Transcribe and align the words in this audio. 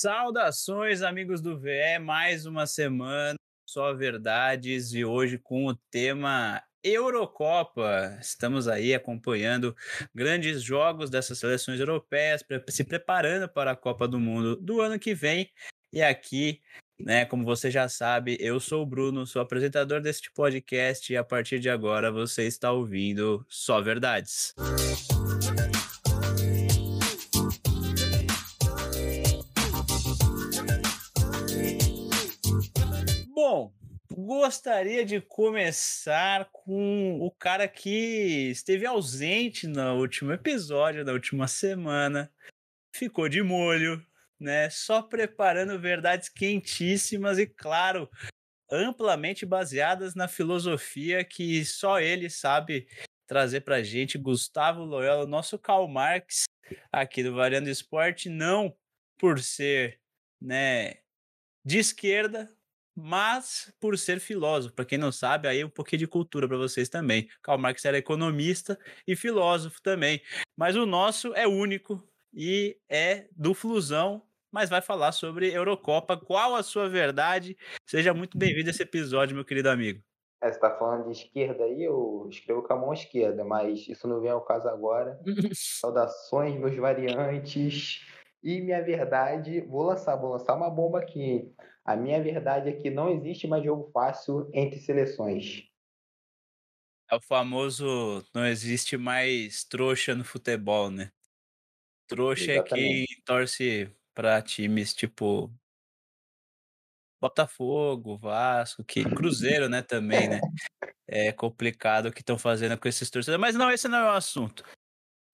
Saudações, 0.00 1.02
amigos 1.02 1.40
do 1.40 1.58
VE, 1.58 1.98
mais 2.00 2.46
uma 2.46 2.68
semana, 2.68 3.34
só 3.68 3.92
verdades, 3.92 4.94
e 4.94 5.04
hoje 5.04 5.38
com 5.38 5.66
o 5.66 5.74
tema 5.74 6.62
Eurocopa. 6.84 8.16
Estamos 8.20 8.68
aí 8.68 8.94
acompanhando 8.94 9.74
grandes 10.14 10.62
jogos 10.62 11.10
dessas 11.10 11.40
seleções 11.40 11.80
europeias, 11.80 12.44
se 12.68 12.84
preparando 12.84 13.48
para 13.48 13.72
a 13.72 13.76
Copa 13.76 14.06
do 14.06 14.20
Mundo 14.20 14.54
do 14.54 14.80
ano 14.80 15.00
que 15.00 15.16
vem. 15.16 15.50
E 15.92 16.00
aqui, 16.00 16.60
né, 16.96 17.24
como 17.24 17.44
você 17.44 17.68
já 17.68 17.88
sabe, 17.88 18.36
eu 18.38 18.60
sou 18.60 18.84
o 18.84 18.86
Bruno, 18.86 19.26
sou 19.26 19.42
apresentador 19.42 20.00
deste 20.00 20.30
podcast 20.30 21.12
e 21.12 21.16
a 21.16 21.24
partir 21.24 21.58
de 21.58 21.68
agora 21.68 22.12
você 22.12 22.46
está 22.46 22.70
ouvindo 22.70 23.44
Só 23.48 23.80
Verdades. 23.80 24.54
Bom, 24.56 25.17
gostaria 34.26 35.04
de 35.04 35.20
começar 35.20 36.50
com 36.50 37.20
o 37.20 37.30
cara 37.30 37.68
que 37.68 38.50
esteve 38.50 38.84
ausente 38.84 39.68
no 39.68 39.96
último 40.00 40.32
episódio, 40.32 41.04
da 41.04 41.12
última 41.12 41.46
semana, 41.46 42.28
ficou 42.92 43.28
de 43.28 43.40
molho, 43.42 44.04
né? 44.38 44.68
Só 44.70 45.02
preparando 45.02 45.78
verdades 45.78 46.28
quentíssimas 46.28 47.38
e, 47.38 47.46
claro, 47.46 48.10
amplamente 48.68 49.46
baseadas 49.46 50.16
na 50.16 50.26
filosofia 50.26 51.24
que 51.24 51.64
só 51.64 52.00
ele 52.00 52.28
sabe 52.28 52.88
trazer 53.24 53.60
pra 53.60 53.84
gente, 53.84 54.18
Gustavo 54.18 54.82
Loyola, 54.82 55.26
nosso 55.26 55.56
Karl 55.60 55.86
Marx 55.86 56.42
aqui 56.90 57.22
do 57.22 57.36
Variando 57.36 57.70
Esporte, 57.70 58.28
não 58.28 58.76
por 59.16 59.38
ser, 59.38 60.00
né, 60.40 60.96
de 61.64 61.78
esquerda, 61.78 62.52
mas 63.00 63.72
por 63.80 63.96
ser 63.96 64.18
filósofo. 64.18 64.74
Para 64.74 64.84
quem 64.84 64.98
não 64.98 65.12
sabe, 65.12 65.46
aí 65.46 65.64
um 65.64 65.70
pouquinho 65.70 66.00
de 66.00 66.06
cultura 66.06 66.48
para 66.48 66.56
vocês 66.56 66.88
também. 66.88 67.28
Karl 67.42 67.58
Marx 67.58 67.84
era 67.84 67.96
economista 67.96 68.78
e 69.06 69.14
filósofo 69.14 69.80
também. 69.80 70.20
Mas 70.56 70.74
o 70.74 70.84
nosso 70.84 71.32
é 71.34 71.46
único 71.46 72.02
e 72.34 72.76
é 72.88 73.28
do 73.36 73.54
Flusão, 73.54 74.22
mas 74.50 74.68
vai 74.68 74.82
falar 74.82 75.12
sobre 75.12 75.54
Eurocopa. 75.54 76.16
Qual 76.16 76.56
a 76.56 76.62
sua 76.62 76.88
verdade? 76.88 77.56
Seja 77.86 78.12
muito 78.12 78.36
bem-vindo 78.36 78.68
a 78.68 78.70
esse 78.70 78.82
episódio, 78.82 79.36
meu 79.36 79.44
querido 79.44 79.70
amigo. 79.70 80.02
É, 80.42 80.48
você 80.48 80.54
está 80.54 80.70
falando 80.70 81.06
de 81.06 81.12
esquerda 81.12 81.64
aí, 81.64 81.82
eu 81.82 82.26
escrevo 82.30 82.62
com 82.62 82.72
a 82.72 82.76
mão 82.76 82.92
esquerda, 82.92 83.44
mas 83.44 83.88
isso 83.88 84.06
não 84.06 84.20
vem 84.20 84.30
ao 84.30 84.44
caso 84.44 84.68
agora. 84.68 85.18
Saudações, 85.54 86.58
meus 86.58 86.76
variantes. 86.76 88.06
E 88.42 88.60
minha 88.60 88.82
verdade, 88.82 89.60
vou 89.62 89.82
lançar, 89.82 90.14
vou 90.16 90.30
lançar 90.30 90.54
uma 90.54 90.70
bomba 90.70 91.00
aqui. 91.00 91.52
A 91.88 91.96
minha 91.96 92.22
verdade 92.22 92.68
é 92.68 92.72
que 92.74 92.90
não 92.90 93.08
existe 93.08 93.46
mais 93.46 93.64
jogo 93.64 93.90
fácil 93.90 94.50
entre 94.52 94.78
seleções. 94.78 95.66
É 97.10 97.16
o 97.16 97.20
famoso 97.22 98.22
não 98.34 98.44
existe 98.44 98.98
mais 98.98 99.64
trouxa 99.64 100.14
no 100.14 100.22
futebol, 100.22 100.90
né? 100.90 101.10
Trouxa 102.06 102.52
Exatamente. 102.52 103.02
é 103.02 103.06
quem 103.06 103.22
torce 103.24 103.96
para 104.12 104.42
times 104.42 104.92
tipo 104.92 105.50
Botafogo, 107.18 108.18
Vasco, 108.18 108.84
que 108.84 109.02
Cruzeiro, 109.02 109.66
né, 109.66 109.80
também, 109.80 110.28
né? 110.28 110.40
É 111.06 111.32
complicado 111.32 112.08
o 112.08 112.12
que 112.12 112.20
estão 112.20 112.38
fazendo 112.38 112.78
com 112.78 112.86
esses 112.86 113.08
torcedores, 113.08 113.40
mas 113.40 113.56
não, 113.56 113.70
esse 113.70 113.88
não 113.88 113.96
é 113.96 114.04
o 114.04 114.12
assunto. 114.12 114.62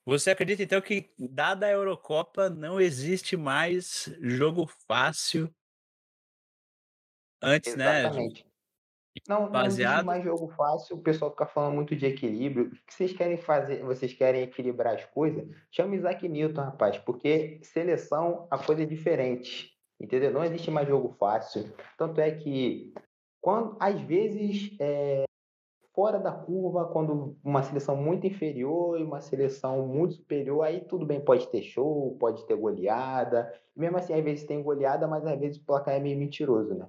Você 0.06 0.30
acredita 0.30 0.62
então 0.62 0.80
que 0.80 1.12
dada 1.18 1.66
a 1.66 1.70
Eurocopa 1.70 2.48
não 2.48 2.80
existe 2.80 3.36
mais 3.36 4.08
jogo 4.22 4.70
fácil 4.86 5.52
Antes, 7.44 7.76
né, 7.76 8.00
Exatamente. 8.00 8.44
né? 8.44 8.50
Não, 9.28 9.48
não 9.48 9.64
existe 9.64 10.04
mais 10.04 10.24
jogo 10.24 10.48
fácil, 10.48 10.96
o 10.96 11.00
pessoal 11.02 11.30
fica 11.30 11.46
falando 11.46 11.74
muito 11.74 11.94
de 11.94 12.04
equilíbrio. 12.04 12.66
O 12.66 12.70
que 12.70 12.92
vocês 12.92 13.12
querem 13.12 13.36
fazer? 13.36 13.82
Vocês 13.84 14.12
querem 14.12 14.42
equilibrar 14.42 14.94
as 14.94 15.04
coisas? 15.06 15.48
Chama 15.70 15.94
Isaac 15.94 16.28
Newton, 16.28 16.62
rapaz, 16.62 16.98
porque 16.98 17.60
seleção, 17.62 18.48
a 18.50 18.58
coisa 18.58 18.82
é 18.82 18.86
diferente. 18.86 19.72
Entendeu? 20.00 20.32
Não 20.32 20.44
existe 20.44 20.70
mais 20.70 20.88
jogo 20.88 21.14
fácil. 21.18 21.72
Tanto 21.96 22.20
é 22.20 22.32
que, 22.32 22.92
quando, 23.40 23.76
às 23.78 24.00
vezes, 24.00 24.76
é, 24.80 25.24
fora 25.94 26.18
da 26.18 26.32
curva, 26.32 26.86
quando 26.86 27.38
uma 27.42 27.62
seleção 27.62 27.96
muito 27.96 28.26
inferior 28.26 28.98
e 28.98 29.04
uma 29.04 29.20
seleção 29.20 29.86
muito 29.86 30.14
superior, 30.14 30.62
aí 30.62 30.80
tudo 30.80 31.06
bem, 31.06 31.24
pode 31.24 31.46
ter 31.48 31.62
show, 31.62 32.16
pode 32.18 32.44
ter 32.46 32.56
goleada. 32.56 33.52
Mesmo 33.76 33.96
assim, 33.96 34.12
às 34.12 34.24
vezes 34.24 34.44
tem 34.44 34.60
goleada, 34.62 35.06
mas 35.06 35.24
às 35.24 35.38
vezes 35.38 35.58
o 35.58 35.64
placar 35.64 35.94
é 35.94 36.00
meio 36.00 36.18
mentiroso, 36.18 36.74
né? 36.74 36.88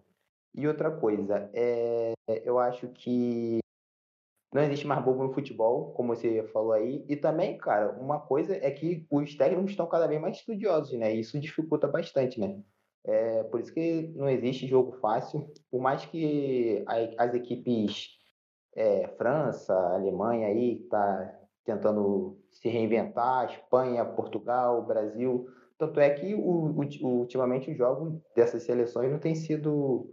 E 0.57 0.67
outra 0.67 0.89
coisa, 0.89 1.49
é, 1.53 2.13
eu 2.43 2.57
acho 2.57 2.87
que 2.89 3.59
não 4.53 4.61
existe 4.63 4.87
mais 4.87 5.03
bobo 5.03 5.21
no 5.21 5.33
futebol, 5.33 5.91
como 5.91 6.15
você 6.15 6.43
falou 6.53 6.71
aí. 6.71 7.03
E 7.09 7.17
também, 7.17 7.57
cara, 7.57 7.91
uma 7.99 8.21
coisa 8.21 8.55
é 8.55 8.71
que 8.71 9.05
os 9.11 9.35
técnicos 9.35 9.71
estão 9.71 9.85
cada 9.85 10.07
vez 10.07 10.21
mais 10.21 10.37
estudiosos, 10.37 10.97
né? 10.97 11.13
E 11.13 11.19
isso 11.19 11.37
dificulta 11.37 11.89
bastante, 11.89 12.39
né? 12.39 12.57
É, 13.03 13.43
por 13.43 13.59
isso 13.59 13.73
que 13.73 14.13
não 14.15 14.29
existe 14.29 14.65
jogo 14.65 14.93
fácil. 14.93 15.45
Por 15.69 15.81
mais 15.81 16.05
que 16.05 16.85
as 17.17 17.33
equipes 17.33 18.11
é, 18.75 19.09
França, 19.17 19.73
Alemanha 19.73 20.47
aí, 20.47 20.79
tá 20.89 21.37
tentando 21.65 22.39
se 22.49 22.69
reinventar, 22.69 23.51
Espanha, 23.51 24.05
Portugal, 24.05 24.85
Brasil. 24.85 25.47
Tanto 25.77 25.99
é 25.99 26.09
que 26.11 26.33
ultimamente 26.33 27.71
os 27.71 27.77
jogos 27.77 28.17
dessas 28.33 28.63
seleções 28.63 29.11
não 29.11 29.19
têm 29.19 29.35
sido 29.35 30.09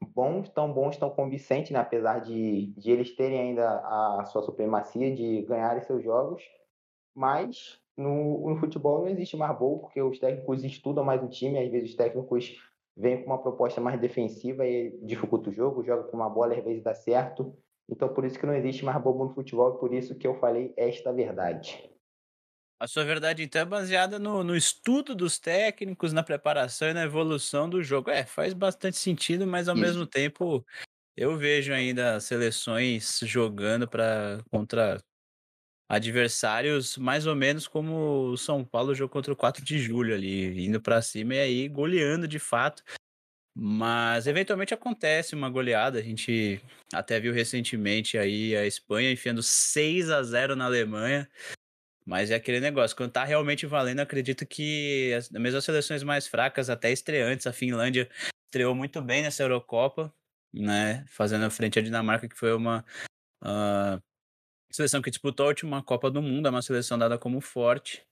bons, 0.00 0.48
tão 0.50 0.72
bons, 0.72 0.96
tão 0.96 1.10
convincentes, 1.10 1.70
né? 1.70 1.78
apesar 1.78 2.20
de, 2.20 2.66
de 2.76 2.90
eles 2.90 3.14
terem 3.14 3.40
ainda 3.40 3.80
a 4.18 4.24
sua 4.26 4.42
supremacia 4.42 5.14
de 5.14 5.42
ganharem 5.42 5.82
seus 5.82 6.02
jogos, 6.02 6.42
mas 7.14 7.80
no, 7.96 8.50
no 8.50 8.56
futebol 8.56 9.00
não 9.00 9.08
existe 9.08 9.36
mais 9.36 9.56
gol, 9.58 9.78
porque 9.78 10.00
os 10.02 10.18
técnicos 10.18 10.62
estudam 10.64 11.04
mais 11.04 11.22
o 11.22 11.28
time, 11.28 11.58
às 11.58 11.70
vezes 11.70 11.90
os 11.90 11.96
técnicos 11.96 12.56
vêm 12.96 13.22
com 13.22 13.26
uma 13.26 13.42
proposta 13.42 13.80
mais 13.80 14.00
defensiva 14.00 14.66
e 14.66 14.98
dificulta 15.02 15.50
o 15.50 15.52
jogo, 15.52 15.84
joga 15.84 16.04
com 16.04 16.16
uma 16.16 16.30
bola, 16.30 16.54
às 16.54 16.64
vezes 16.64 16.82
dá 16.82 16.94
certo. 16.94 17.54
Então, 17.88 18.08
por 18.08 18.24
isso 18.24 18.38
que 18.38 18.46
não 18.46 18.54
existe 18.54 18.84
mais 18.84 19.00
bobo 19.02 19.24
no 19.24 19.34
futebol, 19.34 19.78
por 19.78 19.92
isso 19.94 20.14
que 20.16 20.26
eu 20.26 20.34
falei 20.34 20.72
esta 20.76 21.12
verdade. 21.12 21.90
A 22.78 22.86
sua 22.86 23.04
verdade, 23.04 23.42
então, 23.42 23.62
é 23.62 23.64
baseada 23.64 24.18
no, 24.18 24.44
no, 24.44 24.54
estudo 24.54 25.14
dos 25.14 25.38
técnicos, 25.38 26.12
na 26.12 26.22
preparação 26.22 26.88
e 26.88 26.92
na 26.92 27.04
evolução 27.04 27.70
do 27.70 27.82
jogo. 27.82 28.10
É, 28.10 28.24
faz 28.24 28.52
bastante 28.52 28.98
sentido, 28.98 29.46
mas 29.46 29.66
ao 29.66 29.74
Isso. 29.74 29.82
mesmo 29.84 30.06
tempo 30.06 30.64
eu 31.16 31.38
vejo 31.38 31.72
ainda 31.72 32.20
seleções 32.20 33.20
jogando 33.22 33.88
para 33.88 34.42
contra 34.50 35.02
adversários 35.88 36.98
mais 36.98 37.26
ou 37.26 37.34
menos 37.34 37.68
como 37.68 38.32
o 38.32 38.36
São 38.36 38.64
Paulo 38.64 38.94
jogou 38.94 39.12
contra 39.12 39.32
o 39.32 39.36
4 39.36 39.64
de 39.64 39.78
julho 39.78 40.14
ali, 40.14 40.66
indo 40.66 40.80
para 40.80 41.00
cima 41.00 41.34
e 41.34 41.40
aí 41.40 41.68
goleando 41.68 42.28
de 42.28 42.38
fato. 42.38 42.82
Mas 43.58 44.26
eventualmente 44.26 44.74
acontece 44.74 45.34
uma 45.34 45.48
goleada. 45.48 45.98
A 45.98 46.02
gente 46.02 46.60
até 46.92 47.18
viu 47.18 47.32
recentemente 47.32 48.18
aí 48.18 48.54
a 48.54 48.66
Espanha 48.66 49.10
enfiando 49.10 49.42
6 49.42 50.10
a 50.10 50.22
0 50.22 50.54
na 50.54 50.66
Alemanha. 50.66 51.26
Mas 52.06 52.30
é 52.30 52.36
aquele 52.36 52.60
negócio, 52.60 52.96
quando 52.96 53.10
tá 53.10 53.24
realmente 53.24 53.66
valendo, 53.66 53.98
acredito 54.00 54.46
que 54.46 55.12
as, 55.12 55.28
mesmo 55.28 55.58
as 55.58 55.64
seleções 55.64 56.04
mais 56.04 56.28
fracas, 56.28 56.70
até 56.70 56.92
estreantes, 56.92 57.48
a 57.48 57.52
Finlândia 57.52 58.08
estreou 58.46 58.74
muito 58.76 59.02
bem 59.02 59.22
nessa 59.22 59.42
Eurocopa, 59.42 60.14
né? 60.54 61.04
Fazendo 61.08 61.50
frente 61.50 61.80
à 61.80 61.82
Dinamarca, 61.82 62.28
que 62.28 62.36
foi 62.36 62.54
uma 62.54 62.84
uh, 63.42 64.00
seleção 64.70 65.02
que 65.02 65.10
disputou 65.10 65.46
a 65.46 65.48
última 65.48 65.82
Copa 65.82 66.08
do 66.08 66.22
Mundo, 66.22 66.46
é 66.46 66.50
uma 66.50 66.62
seleção 66.62 66.96
dada 66.96 67.18
como 67.18 67.40
forte 67.40 68.06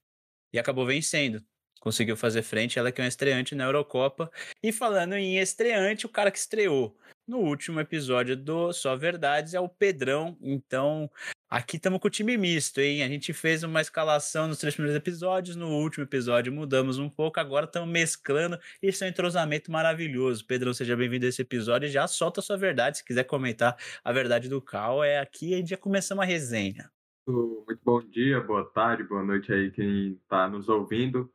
e 0.52 0.58
acabou 0.58 0.84
vencendo. 0.84 1.44
Conseguiu 1.80 2.16
fazer 2.16 2.42
frente, 2.42 2.78
ela 2.78 2.90
que 2.90 3.00
é 3.00 3.04
uma 3.04 3.08
estreante 3.08 3.54
na 3.54 3.64
Eurocopa. 3.64 4.30
E 4.62 4.72
falando 4.72 5.14
em 5.14 5.38
estreante, 5.38 6.06
o 6.06 6.08
cara 6.08 6.30
que 6.30 6.38
estreou 6.38 6.96
no 7.28 7.38
último 7.38 7.78
episódio 7.78 8.36
do 8.36 8.72
Só 8.72 8.96
Verdades 8.96 9.54
é 9.54 9.60
o 9.60 9.68
Pedrão. 9.68 10.36
Então, 10.40 11.10
aqui 11.54 11.76
estamos 11.76 12.00
com 12.00 12.08
o 12.08 12.10
time 12.10 12.36
misto, 12.36 12.80
hein? 12.80 13.04
A 13.04 13.08
gente 13.08 13.32
fez 13.32 13.62
uma 13.62 13.80
escalação 13.80 14.48
nos 14.48 14.58
três 14.58 14.74
primeiros 14.74 14.96
episódios, 14.96 15.54
no 15.54 15.68
último 15.68 16.02
episódio 16.02 16.52
mudamos 16.52 16.98
um 16.98 17.08
pouco, 17.08 17.38
agora 17.38 17.64
estamos 17.64 17.88
mesclando. 17.88 18.58
Isso 18.82 19.04
é 19.04 19.06
um 19.06 19.10
entrosamento 19.10 19.70
maravilhoso. 19.70 20.44
Pedrão, 20.44 20.74
seja 20.74 20.96
bem-vindo 20.96 21.26
a 21.26 21.28
esse 21.28 21.42
episódio 21.42 21.88
já 21.88 22.08
solta 22.08 22.40
a 22.40 22.42
sua 22.42 22.56
verdade. 22.56 22.98
Se 22.98 23.04
quiser 23.04 23.22
comentar 23.22 23.76
a 24.02 24.12
verdade 24.12 24.48
do 24.48 24.60
Cal, 24.60 25.04
é 25.04 25.20
aqui 25.20 25.54
a 25.54 25.58
gente 25.58 25.70
já 25.70 25.76
começamos 25.76 26.24
a 26.24 26.26
resenha. 26.26 26.90
Muito 27.24 27.80
bom 27.84 28.00
dia, 28.00 28.40
boa 28.40 28.68
tarde, 28.72 29.04
boa 29.04 29.22
noite 29.22 29.52
aí 29.52 29.70
quem 29.70 30.14
está 30.14 30.48
nos 30.48 30.68
ouvindo 30.68 31.32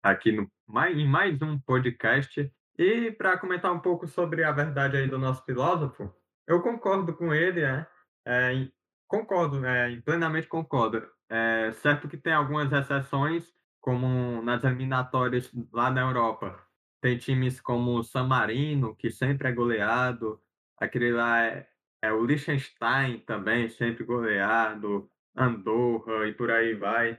aqui 0.00 0.30
no, 0.30 0.48
em 0.94 1.08
mais 1.08 1.42
um 1.42 1.58
podcast. 1.58 2.48
E 2.78 3.10
para 3.10 3.36
comentar 3.36 3.72
um 3.72 3.80
pouco 3.80 4.06
sobre 4.06 4.44
a 4.44 4.52
verdade 4.52 4.96
aí 4.96 5.08
do 5.08 5.18
nosso 5.18 5.44
filósofo, 5.44 6.14
eu 6.46 6.62
concordo 6.62 7.12
com 7.16 7.34
ele, 7.34 7.62
né? 7.62 7.84
É, 8.24 8.68
concordo, 9.08 9.64
é, 9.66 10.00
plenamente 10.02 10.46
concordo. 10.46 11.02
É, 11.28 11.72
certo 11.72 12.08
que 12.08 12.16
tem 12.16 12.32
algumas 12.32 12.70
exceções, 12.72 13.52
como 13.80 14.42
nas 14.42 14.62
eliminatórias 14.64 15.50
lá 15.72 15.90
na 15.90 16.02
Europa. 16.02 16.62
Tem 17.00 17.16
times 17.16 17.60
como 17.60 17.98
o 17.98 18.04
San 18.04 18.24
Marino, 18.24 18.94
que 18.94 19.10
sempre 19.10 19.48
é 19.48 19.52
goleado, 19.52 20.40
aquele 20.78 21.12
lá 21.12 21.42
é, 21.44 21.68
é 22.02 22.12
o 22.12 22.24
Liechtenstein 22.24 23.20
também, 23.20 23.68
sempre 23.68 24.04
goleado, 24.04 25.10
Andorra 25.36 26.26
e 26.26 26.34
por 26.34 26.50
aí 26.50 26.74
vai. 26.74 27.18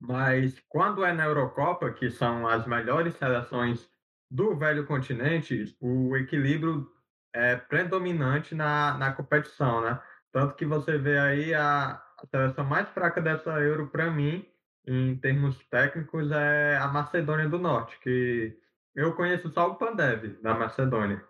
Mas 0.00 0.58
quando 0.68 1.04
é 1.04 1.12
na 1.12 1.26
Eurocopa, 1.26 1.92
que 1.92 2.10
são 2.10 2.48
as 2.48 2.66
melhores 2.66 3.14
seleções 3.16 3.88
do 4.30 4.56
velho 4.56 4.86
continente, 4.86 5.76
o 5.80 6.16
equilíbrio 6.16 6.90
é 7.32 7.56
predominante 7.56 8.54
na, 8.54 8.96
na 8.96 9.12
competição, 9.12 9.82
né? 9.82 10.00
Tanto 10.32 10.54
que 10.54 10.64
você 10.64 10.96
vê 10.96 11.18
aí 11.18 11.54
a, 11.54 11.92
a 11.92 12.26
seleção 12.30 12.64
mais 12.64 12.88
fraca 12.90 13.20
dessa 13.20 13.50
Euro, 13.60 13.88
para 13.88 14.10
mim, 14.10 14.46
em 14.86 15.16
termos 15.16 15.58
técnicos, 15.68 16.30
é 16.30 16.76
a 16.76 16.88
Macedônia 16.88 17.48
do 17.48 17.58
Norte, 17.58 17.98
que 18.00 18.56
eu 18.94 19.14
conheço 19.14 19.50
só 19.50 19.68
o 19.68 19.74
Pandev, 19.74 20.40
da 20.42 20.54
Macedônia. 20.54 21.24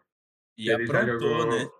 E 0.56 0.70
Ele 0.70 0.84
aprontou, 0.84 1.18
jogou... 1.18 1.58
né? 1.58 1.70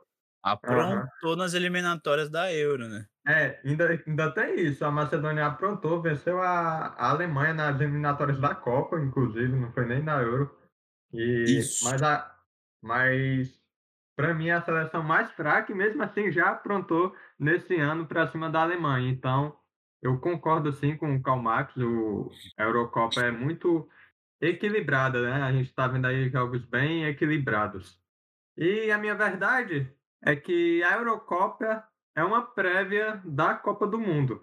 Aprontou 0.43 1.31
uhum. 1.31 1.37
nas 1.37 1.53
eliminatórias 1.53 2.31
da 2.31 2.53
Euro, 2.53 2.89
né? 2.89 3.07
É, 3.29 3.61
ainda, 3.65 4.03
ainda 4.07 4.31
tem 4.31 4.59
isso. 4.61 4.85
A 4.85 4.91
Macedônia 4.91 5.47
aprontou, 5.47 6.01
venceu 6.01 6.41
a, 6.41 6.87
a 6.97 7.11
Alemanha 7.11 7.53
nas 7.53 7.79
eliminatórias 7.81 8.41
da 8.41 8.55
Copa, 8.55 8.99
inclusive, 8.99 9.55
não 9.55 9.71
foi 9.73 9.85
nem 9.85 10.03
na 10.03 10.23
Euro. 10.23 10.59
E, 11.13 11.59
isso. 11.59 11.85
Mas, 11.85 12.03
a, 12.03 12.35
mas 12.83 13.60
para 14.17 14.35
mim, 14.35 14.51
a 14.51 14.61
seleção 14.63 15.03
mais 15.03 15.31
fraca, 15.33 15.73
e 15.73 15.75
mesmo 15.75 16.03
assim 16.03 16.31
já 16.31 16.51
aprontou 16.51 17.15
nesse 17.39 17.77
ano 17.77 18.07
para 18.07 18.29
cima 18.29 18.51
da 18.51 18.63
Alemanha. 18.63 19.09
Então, 19.11 19.57
eu 20.03 20.19
concordo 20.19 20.69
assim 20.69 20.97
com 20.97 21.15
o 21.15 21.23
Karl 21.23 21.41
Marx, 21.41 21.77
o, 21.77 22.31
a 22.59 22.65
Eurocopa 22.65 23.21
é 23.21 23.31
muito 23.31 23.89
equilibrada, 24.41 25.23
né? 25.23 25.43
A 25.43 25.53
gente 25.53 25.69
está 25.69 25.87
vendo 25.87 26.07
aí 26.07 26.31
jogos 26.31 26.65
bem 26.65 27.05
equilibrados. 27.05 28.01
E 28.57 28.91
a 28.91 28.99
minha 28.99 29.15
verdade 29.15 29.95
é 30.23 30.35
que 30.35 30.83
a 30.83 30.97
Eurocopa 30.97 31.87
é 32.15 32.25
uma 32.25 32.43
prévia 32.43 33.21
da 33.25 33.55
Copa 33.55 33.87
do 33.87 33.99
Mundo, 33.99 34.43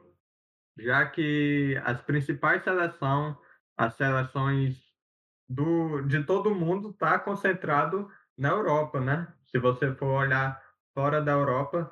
já 0.77 1.05
que 1.05 1.79
as 1.83 2.01
principais 2.01 2.63
seleções, 2.63 3.35
as 3.75 3.93
seleções 3.95 4.81
do, 5.49 6.01
de 6.01 6.23
todo 6.23 6.55
mundo, 6.55 6.91
está 6.91 7.17
concentrado 7.19 8.11
na 8.37 8.49
Europa, 8.49 8.99
né? 8.99 9.27
Se 9.49 9.59
você 9.59 9.93
for 9.95 10.07
olhar 10.07 10.61
fora 10.93 11.21
da 11.21 11.31
Europa, 11.31 11.91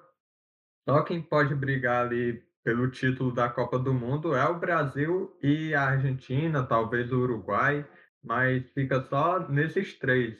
só 0.88 1.04
quem 1.04 1.22
pode 1.22 1.56
brigar 1.56 2.06
ali 2.06 2.44
pelo 2.64 2.90
título 2.90 3.32
da 3.32 3.48
Copa 3.48 3.78
do 3.78 3.94
Mundo 3.94 4.36
é 4.36 4.44
o 4.48 4.60
Brasil 4.60 5.38
e 5.42 5.74
a 5.76 5.84
Argentina, 5.84 6.64
talvez 6.64 7.12
o 7.12 7.20
Uruguai, 7.20 7.88
mas 8.24 8.68
fica 8.72 9.02
só 9.04 9.48
nesses 9.48 9.98
três. 10.00 10.36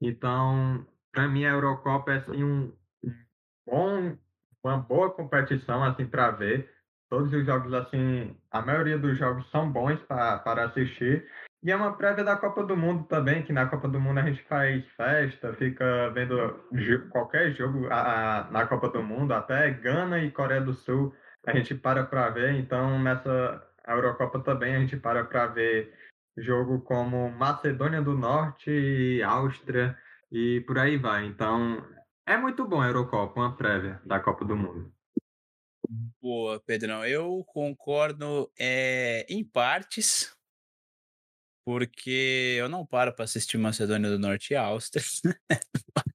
Então, 0.00 0.86
para 1.10 1.26
mim, 1.26 1.44
a 1.44 1.52
Eurocopa 1.52 2.12
é 2.12 2.16
assim, 2.18 2.44
um, 2.44 2.72
bom, 3.66 4.16
uma 4.62 4.76
boa 4.76 5.10
competição 5.10 5.82
assim 5.82 6.06
para 6.06 6.30
ver. 6.30 6.70
Todos 7.08 7.32
os 7.32 7.44
jogos, 7.44 7.72
assim, 7.72 8.36
a 8.50 8.62
maioria 8.62 8.98
dos 8.98 9.18
jogos 9.18 9.50
são 9.50 9.70
bons 9.72 10.00
para 10.02 10.64
assistir. 10.64 11.26
E 11.62 11.70
é 11.70 11.76
uma 11.76 11.94
prévia 11.94 12.24
da 12.24 12.36
Copa 12.36 12.64
do 12.64 12.74
Mundo 12.74 13.04
também, 13.04 13.42
que 13.42 13.52
na 13.52 13.66
Copa 13.66 13.86
do 13.86 14.00
Mundo 14.00 14.18
a 14.18 14.22
gente 14.22 14.42
faz 14.44 14.82
festa, 14.96 15.52
fica 15.54 16.08
vendo 16.10 16.64
qualquer 17.10 17.52
jogo 17.52 17.86
a, 17.90 18.46
a, 18.46 18.50
na 18.50 18.66
Copa 18.66 18.88
do 18.88 19.02
Mundo, 19.02 19.34
até 19.34 19.70
Gana 19.70 20.18
e 20.20 20.30
Coreia 20.30 20.62
do 20.62 20.72
Sul 20.72 21.14
a 21.46 21.54
gente 21.54 21.74
para 21.74 22.04
para 22.04 22.30
ver. 22.30 22.54
Então 22.54 22.98
nessa 22.98 23.62
Eurocopa 23.86 24.40
também 24.40 24.74
a 24.74 24.80
gente 24.80 24.96
para 24.96 25.22
para 25.24 25.48
ver 25.48 25.92
jogo 26.38 26.80
como 26.80 27.30
Macedônia 27.30 28.00
do 28.00 28.16
Norte, 28.16 29.22
Áustria 29.22 29.94
e 30.32 30.62
por 30.66 30.78
aí 30.78 30.96
vai. 30.96 31.26
Então 31.26 31.84
é 32.26 32.38
muito 32.38 32.66
bom 32.66 32.80
a 32.80 32.86
Eurocopa, 32.86 33.38
uma 33.38 33.54
prévia 33.54 34.00
da 34.06 34.18
Copa 34.18 34.46
do 34.46 34.56
Mundo. 34.56 34.90
Boa, 36.22 36.58
Pedrão. 36.60 37.04
Eu 37.04 37.44
concordo 37.44 38.50
é, 38.58 39.26
em 39.28 39.44
partes 39.44 40.34
porque 41.64 42.56
eu 42.58 42.68
não 42.68 42.86
paro 42.86 43.12
para 43.14 43.24
assistir 43.24 43.58
Macedônia 43.58 44.10
do 44.10 44.18
Norte 44.18 44.52
e 44.52 44.56
Áustria. 44.56 45.04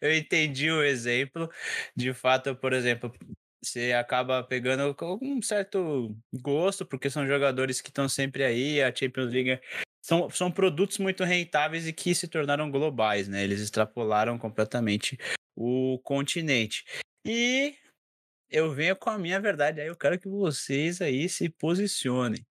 eu 0.00 0.14
entendi 0.14 0.70
o 0.70 0.82
exemplo. 0.82 1.50
De 1.96 2.12
fato, 2.12 2.54
por 2.56 2.72
exemplo, 2.72 3.12
você 3.62 3.92
acaba 3.92 4.42
pegando 4.42 4.94
um 5.22 5.42
certo 5.42 6.16
gosto, 6.32 6.84
porque 6.86 7.10
são 7.10 7.26
jogadores 7.26 7.80
que 7.80 7.88
estão 7.88 8.08
sempre 8.08 8.44
aí, 8.44 8.82
a 8.82 8.94
Champions 8.94 9.32
League 9.32 9.60
são, 10.04 10.28
são 10.30 10.50
produtos 10.50 10.98
muito 10.98 11.24
rentáveis 11.24 11.86
e 11.88 11.92
que 11.92 12.14
se 12.14 12.28
tornaram 12.28 12.70
globais, 12.70 13.26
né? 13.26 13.42
Eles 13.42 13.60
extrapolaram 13.60 14.38
completamente 14.38 15.18
o 15.56 15.98
continente. 16.04 16.84
E 17.24 17.74
eu 18.50 18.70
venho 18.72 18.94
com 18.96 19.10
a 19.10 19.18
minha 19.18 19.40
verdade, 19.40 19.80
aí 19.80 19.88
eu 19.88 19.96
quero 19.96 20.18
que 20.18 20.28
vocês 20.28 21.00
aí 21.00 21.28
se 21.28 21.48
posicionem. 21.48 22.44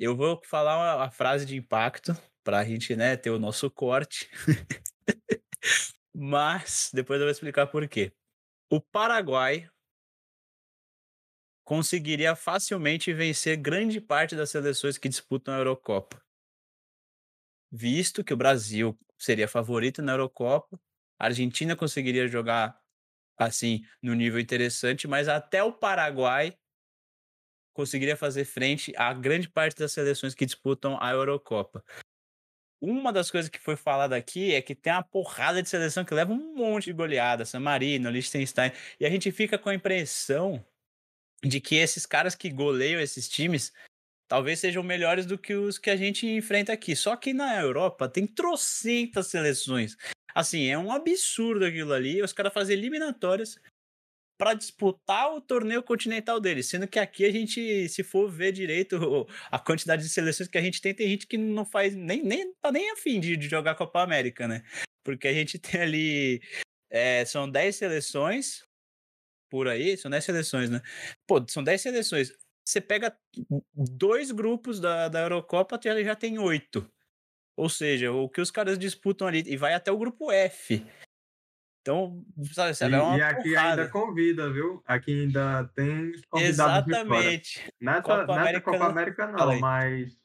Eu 0.00 0.16
vou 0.16 0.40
falar 0.46 0.96
uma, 0.96 1.10
frase 1.10 1.44
de 1.44 1.54
impacto 1.54 2.16
para 2.42 2.60
a 2.60 2.64
gente 2.64 2.96
né, 2.96 3.18
ter 3.18 3.28
o 3.28 3.38
nosso 3.38 3.70
corte. 3.70 4.30
Mas 6.16 6.90
depois 6.94 7.20
eu 7.20 7.26
vou 7.26 7.30
explicar 7.30 7.66
por 7.66 7.86
quê. 7.86 8.10
O 8.70 8.80
Paraguai 8.80 9.68
conseguiria 11.66 12.34
facilmente 12.34 13.12
vencer 13.12 13.58
grande 13.58 14.00
parte 14.00 14.34
das 14.34 14.48
seleções 14.48 14.96
que 14.96 15.06
disputam 15.06 15.52
a 15.52 15.58
Eurocopa. 15.58 16.18
Visto 17.70 18.24
que 18.24 18.32
o 18.32 18.38
Brasil 18.38 18.98
seria 19.18 19.46
favorito 19.46 20.00
na 20.00 20.12
Eurocopa, 20.12 20.80
a 21.18 21.26
Argentina 21.26 21.76
conseguiria 21.76 22.26
jogar 22.26 22.80
assim 23.36 23.84
no 24.02 24.14
nível 24.14 24.40
interessante, 24.40 25.06
mas 25.06 25.28
até 25.28 25.62
o 25.62 25.74
Paraguai 25.74 26.58
conseguiria 27.80 28.16
fazer 28.16 28.44
frente 28.44 28.92
a 28.94 29.12
grande 29.14 29.48
parte 29.48 29.78
das 29.78 29.92
seleções 29.92 30.34
que 30.34 30.44
disputam 30.44 30.98
a 31.00 31.12
Eurocopa. 31.12 31.82
Uma 32.78 33.10
das 33.10 33.30
coisas 33.30 33.48
que 33.50 33.58
foi 33.58 33.74
falada 33.74 34.14
aqui 34.14 34.54
é 34.54 34.60
que 34.60 34.74
tem 34.74 34.92
uma 34.92 35.02
porrada 35.02 35.62
de 35.62 35.68
seleção 35.68 36.04
que 36.04 36.12
leva 36.12 36.30
um 36.32 36.54
monte 36.54 36.86
de 36.86 36.92
goleada, 36.92 37.46
San 37.46 37.60
Marino, 37.60 38.10
Liechtenstein, 38.10 38.70
e 38.98 39.06
a 39.06 39.10
gente 39.10 39.32
fica 39.32 39.58
com 39.58 39.70
a 39.70 39.74
impressão 39.74 40.62
de 41.42 41.58
que 41.58 41.76
esses 41.76 42.04
caras 42.04 42.34
que 42.34 42.50
goleiam 42.50 43.00
esses 43.00 43.26
times 43.28 43.72
talvez 44.28 44.60
sejam 44.60 44.82
melhores 44.82 45.24
do 45.24 45.38
que 45.38 45.54
os 45.54 45.78
que 45.78 45.88
a 45.90 45.96
gente 45.96 46.26
enfrenta 46.26 46.72
aqui. 46.72 46.94
Só 46.94 47.16
que 47.16 47.32
na 47.32 47.58
Europa 47.60 48.08
tem 48.08 48.26
trocentas 48.26 49.28
seleções. 49.28 49.96
Assim, 50.34 50.68
é 50.68 50.78
um 50.78 50.92
absurdo 50.92 51.64
aquilo 51.64 51.94
ali. 51.94 52.22
Os 52.22 52.32
caras 52.32 52.52
fazem 52.52 52.76
eliminatórias 52.76 53.58
para 54.40 54.54
disputar 54.54 55.34
o 55.34 55.40
torneio 55.42 55.82
continental 55.82 56.40
deles, 56.40 56.66
sendo 56.66 56.88
que 56.88 56.98
aqui 56.98 57.26
a 57.26 57.30
gente, 57.30 57.86
se 57.90 58.02
for 58.02 58.26
ver 58.26 58.52
direito 58.52 58.96
a 59.50 59.58
quantidade 59.58 60.02
de 60.02 60.08
seleções 60.08 60.48
que 60.48 60.56
a 60.56 60.62
gente 60.62 60.80
tem, 60.80 60.94
tem 60.94 61.10
gente 61.10 61.26
que 61.26 61.36
não 61.36 61.66
faz 61.66 61.94
nem 61.94 62.22
nem 62.22 62.50
tá 62.54 62.72
nem 62.72 62.90
afim 62.90 63.20
de, 63.20 63.36
de 63.36 63.50
jogar 63.50 63.74
Copa 63.74 64.00
América, 64.00 64.48
né? 64.48 64.62
Porque 65.04 65.28
a 65.28 65.32
gente 65.34 65.58
tem 65.60 65.82
ali 65.82 66.40
é, 66.88 67.22
são 67.26 67.50
10 67.50 67.76
seleções 67.76 68.64
por 69.50 69.68
aí, 69.68 69.94
são 69.98 70.10
10 70.10 70.24
seleções, 70.24 70.70
né? 70.70 70.80
Pô, 71.26 71.44
são 71.46 71.62
10 71.62 71.78
seleções. 71.78 72.32
Você 72.64 72.80
pega 72.80 73.14
dois 73.74 74.30
grupos 74.30 74.80
da, 74.80 75.08
da 75.08 75.20
Eurocopa, 75.20 75.78
já, 75.84 76.02
já 76.02 76.16
tem 76.16 76.38
oito. 76.38 76.90
Ou 77.58 77.68
seja, 77.68 78.10
o 78.10 78.26
que 78.26 78.40
os 78.40 78.50
caras 78.50 78.78
disputam 78.78 79.28
ali, 79.28 79.42
e 79.46 79.58
vai 79.58 79.74
até 79.74 79.92
o 79.92 79.98
grupo 79.98 80.32
F. 80.32 80.82
Então, 81.80 82.22
sabe, 82.52 82.74
sabe 82.74 82.92
e, 82.92 82.94
é 82.94 83.02
uma 83.02 83.16
e 83.16 83.22
aqui 83.22 83.50
porrada. 83.50 83.82
ainda 83.82 83.88
convida, 83.88 84.52
viu? 84.52 84.82
Aqui 84.86 85.22
ainda 85.22 85.64
tem 85.74 86.12
convidados 86.28 86.88
Exatamente. 86.88 87.54
de 87.54 87.60
fora. 87.60 87.72
Nessa 87.80 88.02
Copa 88.02 88.26
nessa 88.26 88.40
América, 88.40 88.70
Copa 88.70 88.84
América 88.86 89.26
não, 89.26 89.60
mas, 89.60 90.18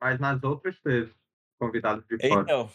mas 0.00 0.18
nas 0.18 0.42
outras 0.42 0.80
teve 0.80 1.12
convidados 1.58 2.04
de 2.06 2.28
fora. 2.28 2.42
Então, 2.42 2.70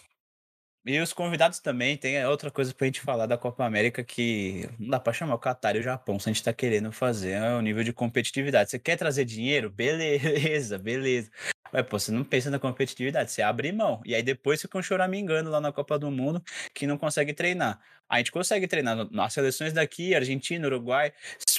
e 0.87 0.99
os 0.99 1.13
convidados 1.13 1.59
também, 1.59 1.97
tem 1.97 2.23
outra 2.27 2.51
coisa 2.51 2.71
pra 2.71 2.85
gente 2.85 3.01
falar 3.01 3.25
da 3.25 3.39
Copa 3.39 3.65
América 3.65 4.03
que 4.03 4.69
não 4.77 4.89
dá 4.89 4.99
pra 4.99 5.11
chamar 5.11 5.33
o 5.33 5.39
Qatar 5.39 5.75
e 5.75 5.79
o 5.79 5.81
Japão 5.83 6.19
se 6.19 6.29
a 6.29 6.31
gente 6.31 6.43
tá 6.43 6.53
querendo 6.53 6.91
fazer, 6.91 7.31
é 7.31 7.55
o 7.55 7.61
nível 7.61 7.83
de 7.83 7.91
competitividade. 7.91 8.69
Você 8.69 8.77
quer 8.77 8.95
trazer 8.95 9.25
dinheiro? 9.25 9.71
Beleza, 9.71 10.77
beleza. 10.79 11.31
Mas, 11.75 11.85
pô, 11.87 11.99
você 11.99 12.09
não 12.09 12.23
pensa 12.23 12.49
na 12.49 12.57
competitividade, 12.57 13.29
você 13.33 13.41
abre 13.41 13.69
mão. 13.73 14.01
E 14.05 14.15
aí 14.15 14.23
depois 14.23 14.61
ficam 14.61 14.81
choramingando 14.81 15.49
lá 15.49 15.59
na 15.59 15.73
Copa 15.73 15.99
do 15.99 16.09
Mundo 16.09 16.41
que 16.73 16.87
não 16.87 16.97
consegue 16.97 17.33
treinar. 17.33 17.81
A 18.07 18.17
gente 18.17 18.31
consegue 18.31 18.65
treinar 18.65 19.11
nas 19.11 19.33
seleções 19.33 19.73
daqui, 19.73 20.15
Argentina, 20.15 20.65
Uruguai, 20.65 21.11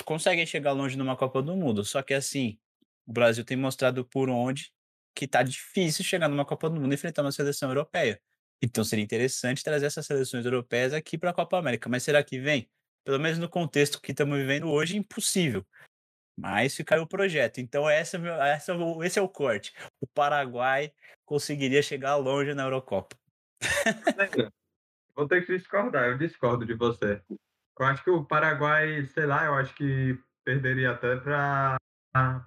conseguem 0.07 0.47
chegar 0.47 0.73
longe 0.73 0.97
numa 0.97 1.17
Copa 1.17 1.43
do 1.43 1.55
Mundo. 1.55 1.85
Só 1.85 2.01
que 2.01 2.15
assim, 2.15 2.59
o 3.07 3.13
Brasil 3.13 3.45
tem 3.45 3.59
mostrado 3.59 4.07
por 4.07 4.31
onde 4.31 4.73
que 5.15 5.29
tá 5.29 5.43
difícil 5.43 6.03
chegar 6.03 6.31
numa 6.31 6.47
Copa 6.47 6.71
do 6.71 6.81
Mundo 6.81 6.93
e 6.93 6.95
enfrentar 6.95 7.21
uma 7.21 7.31
seleção 7.31 7.69
europeia. 7.69 8.19
Então 8.63 8.83
seria 8.85 9.05
interessante 9.05 9.63
trazer 9.63 9.85
essas 9.85 10.07
seleções 10.07 10.47
europeias 10.47 10.95
aqui 10.95 11.19
para 11.19 11.29
a 11.29 11.35
Copa 11.35 11.59
América. 11.59 11.91
Mas 11.91 12.03
será 12.03 12.23
que 12.23 12.41
vem? 12.41 12.71
Pelo 13.05 13.21
menos 13.21 13.39
no 13.39 13.51
contexto 13.51 14.01
que 14.01 14.13
estamos 14.13 14.39
vivendo 14.39 14.71
hoje, 14.71 14.97
impossível. 14.97 15.63
Mas 16.37 16.75
fica 16.75 16.95
aí 16.95 17.01
o 17.01 17.07
projeto. 17.07 17.59
Então 17.59 17.89
essa, 17.89 18.19
essa, 18.19 18.77
esse 19.03 19.19
é 19.19 19.23
o 19.23 19.29
corte. 19.29 19.73
O 20.01 20.07
Paraguai 20.07 20.93
conseguiria 21.25 21.83
chegar 21.83 22.17
longe 22.17 22.53
na 22.55 22.65
Eurocopa. 22.65 23.17
Vou 25.15 25.27
ter 25.27 25.47
que 25.47 25.57
discordar, 25.57 26.09
eu 26.09 26.19
discordo 26.19 26.67
de 26.67 26.75
você. 26.75 27.23
Eu 27.79 27.87
acho 27.87 28.05
que 28.05 28.11
o 28.11 28.25
Paraguai, 28.25 29.07
sei 29.07 29.25
lá, 29.25 29.47
eu 29.47 29.55
acho 29.55 29.75
que 29.75 30.19
perderia 30.45 30.91
até 30.93 31.17
para 31.17 31.79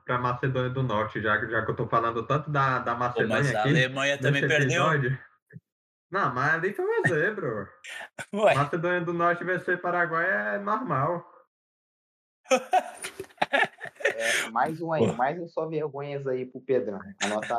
para 0.06 0.18
Macedônia 0.18 0.72
do 0.72 0.82
Norte, 0.82 1.22
já, 1.22 1.38
já 1.46 1.64
que 1.64 1.70
eu 1.70 1.76
tô 1.76 1.88
falando 1.88 2.26
tanto 2.26 2.50
da, 2.50 2.80
da 2.80 2.96
Macedônia 2.96 3.36
Pô, 3.38 3.44
mas 3.44 3.56
a 3.56 3.60
aqui. 3.60 3.70
Alemanha 3.70 4.18
também 4.18 4.48
perdeu. 4.48 4.84
Não, 6.10 6.34
mas 6.34 6.54
ali 6.56 6.74
foi 6.74 6.86
um 6.86 7.06
exemplo. 7.06 7.68
Macedônia 8.56 9.02
do 9.02 9.14
Norte 9.14 9.44
vencer 9.44 9.80
Paraguai 9.80 10.56
é 10.56 10.58
normal. 10.58 11.24
É, 14.20 14.50
mais 14.52 14.82
um 14.82 14.92
aí, 14.92 15.16
mais 15.16 15.42
um 15.42 15.48
só 15.48 15.66
vergonhas 15.66 16.28
aí 16.28 16.46
pro 16.46 16.60
Pedrão. 16.60 17.00
Anota, 17.24 17.58